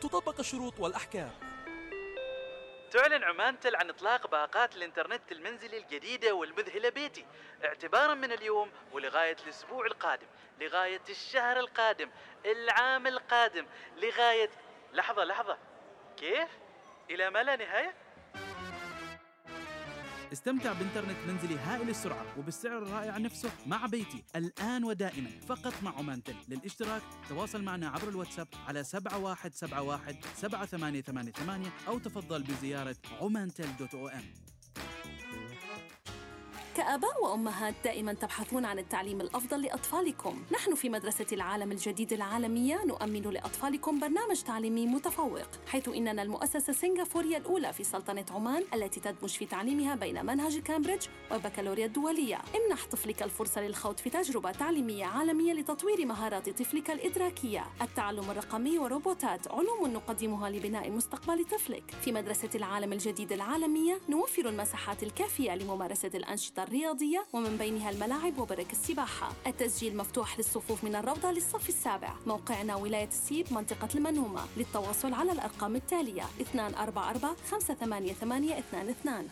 [0.00, 1.30] تطبق الشروط والأحكام.
[2.90, 7.26] تعلن عمان تل عن إطلاق باقات الإنترنت المنزلي الجديدة والمذهلة بيتي
[7.64, 10.26] اعتبارا من اليوم ولغاية الأسبوع القادم
[10.60, 12.10] لغاية الشهر القادم
[12.46, 13.66] العام القادم
[13.96, 14.50] لغاية
[14.92, 15.58] لحظة لحظة
[16.16, 16.48] كيف؟
[17.10, 17.94] إلى ما لا نهاية؟
[20.32, 24.24] استمتع بإنترنت منزلي هائل السرعة وبالسعر الرائع نفسه مع بيتي.
[24.36, 31.98] الآن ودائما فقط مع عمان تل للاشتراك تواصل معنا عبر الواتساب على 7171 7888 أو
[31.98, 34.22] تفضل بزيارة عمانتل دوت أو إم.
[36.80, 40.42] كآباء وأمهات دائما تبحثون عن التعليم الأفضل لأطفالكم.
[40.52, 47.36] نحن في مدرسة العالم الجديد العالمية نؤمن لأطفالكم برنامج تعليمي متفوق حيث إننا المؤسسة السنغافورية
[47.36, 52.38] الأولى في سلطنة عمان التي تدمج في تعليمها بين منهج كامبريدج والبكالوريا الدولية.
[52.56, 57.64] امنح طفلك الفرصة للخوض في تجربة تعليمية عالمية لتطوير مهارات طفلك الإدراكية.
[57.82, 61.94] التعلم الرقمي وروبوتات علوم نقدمها لبناء مستقبل طفلك.
[62.04, 68.72] في مدرسة العالم الجديد العالمية نوفر المساحات الكافية لممارسة الأنشطة الرياضية ومن بينها الملاعب وبرك
[68.72, 75.32] السباحة التسجيل مفتوح للصفوف من الروضة للصف السابع موقعنا ولاية السيب منطقة المنهومة للتواصل على
[75.32, 76.22] الأرقام التالية
[76.54, 79.28] 244 588 22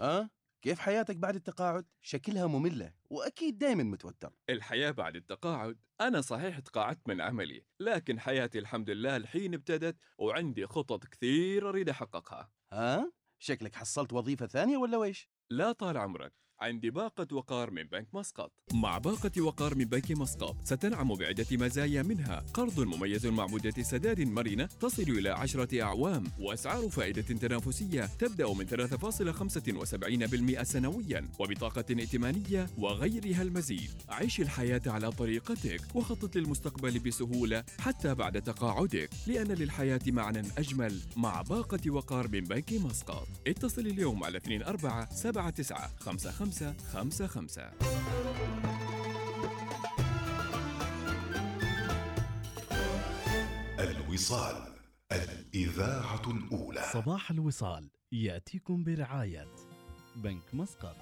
[0.00, 0.30] أه؟
[0.62, 7.08] كيف حياتك بعد التقاعد؟ شكلها مملة وأكيد دايما متوتر الحياة بعد التقاعد أنا صحيح تقاعدت
[7.08, 13.74] من عملي لكن حياتي الحمد لله الحين ابتدت وعندي خطط كثير أريد أحققها ها؟ شكلك
[13.74, 16.32] حصلت وظيفة ثانية ولا ويش؟ لا طال عمرك.
[16.60, 18.52] عندي باقة وقار من بنك مسقط.
[18.72, 22.44] مع باقة وقار من بنك مسقط ستنعم بعدة مزايا منها.
[22.54, 28.66] قرض مميز مع مدة سداد مرنة تصل إلى عشرة أعوام وأسعار فائدة تنافسية تبدأ من
[28.66, 31.28] 3.75% سنويا.
[31.38, 33.90] وبطاقة ائتمانية وغيرها المزيد.
[34.08, 39.10] عيش الحياة على طريقتك وخطط للمستقبل بسهولة حتى بعد تقاعدك.
[39.26, 43.28] لأن للحياة معنى أجمل مع باقة وقار من بنك مسقط.
[43.46, 47.70] اتصل اليوم على 24 79 55 55
[53.78, 54.74] الوصال
[55.12, 56.82] الإذاعة الأولى.
[56.92, 59.48] صباح الوصال يأتيكم برعاية
[60.16, 60.96] بنك مسقط.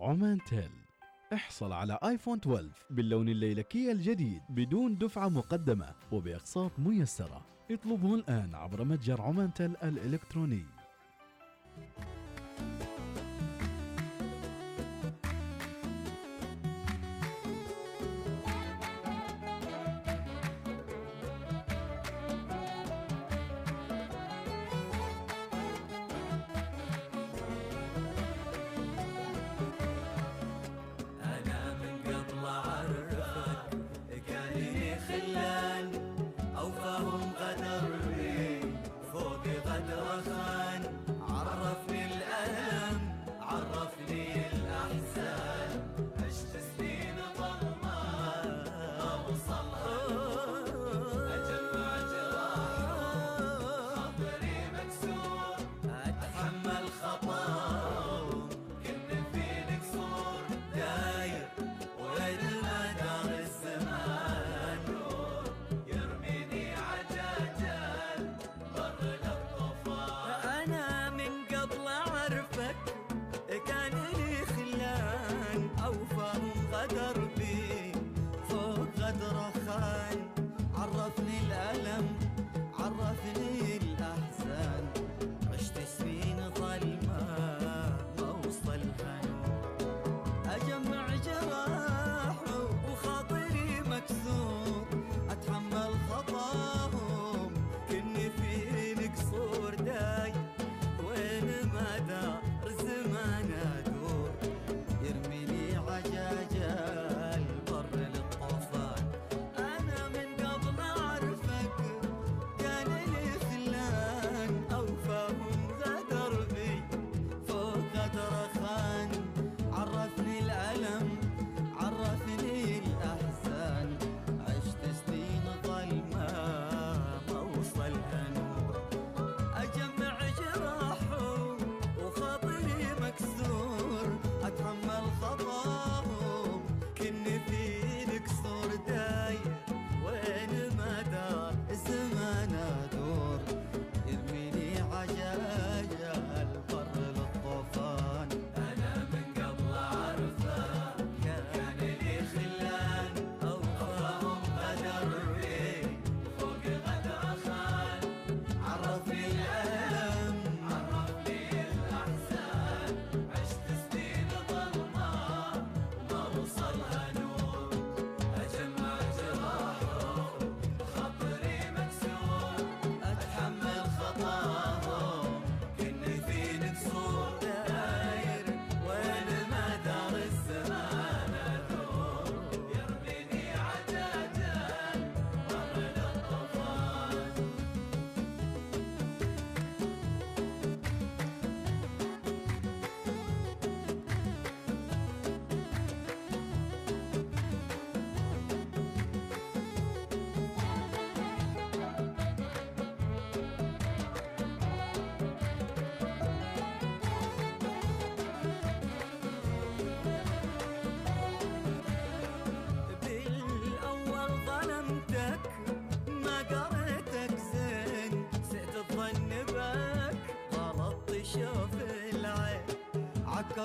[0.00, 0.70] عمان تيل
[1.32, 7.46] احصل على آيفون 12 باللون الليلكي الجديد بدون دفعة مقدمة وبأقساط ميسرة.
[7.70, 10.64] اطلبه الآن عبر متجر عمان تيل الإلكتروني.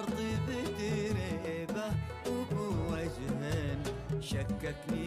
[0.01, 1.87] الأرض بتريبة
[2.27, 3.83] وبوجهن
[4.21, 5.00] شككني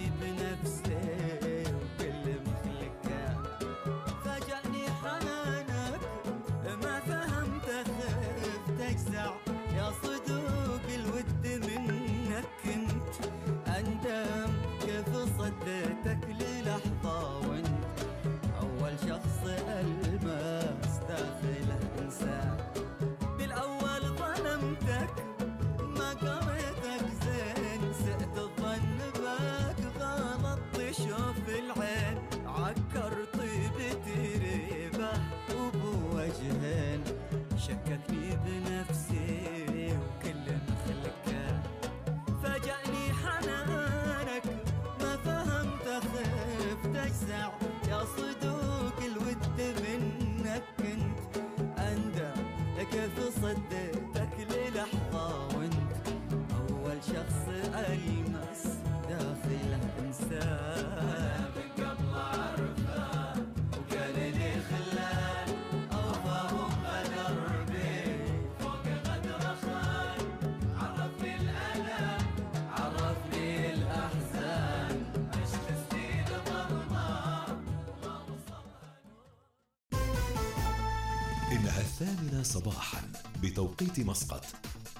[81.95, 84.45] الثامنة صباحا بتوقيت مسقط.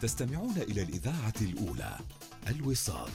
[0.01, 1.99] تستمعون إلى الإذاعة الأولى
[2.49, 3.11] الوصال.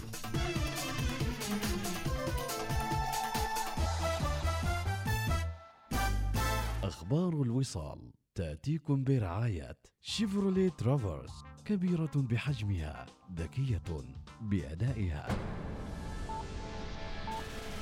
[6.84, 11.32] أخبار الوصال تأتيكم برعاية شيفرولي ترافرس
[11.66, 13.06] كبيرة بحجمها
[13.36, 14.04] ذكية
[14.42, 15.28] بأدائها.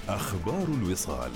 [0.08, 1.32] أخبار الوصال.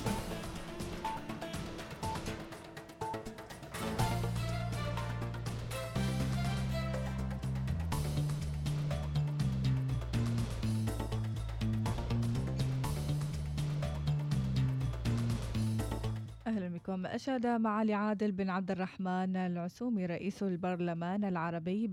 [17.11, 21.87] أشاد معالي عادل بن عبد الرحمن العسومي رئيس البرلمان العربي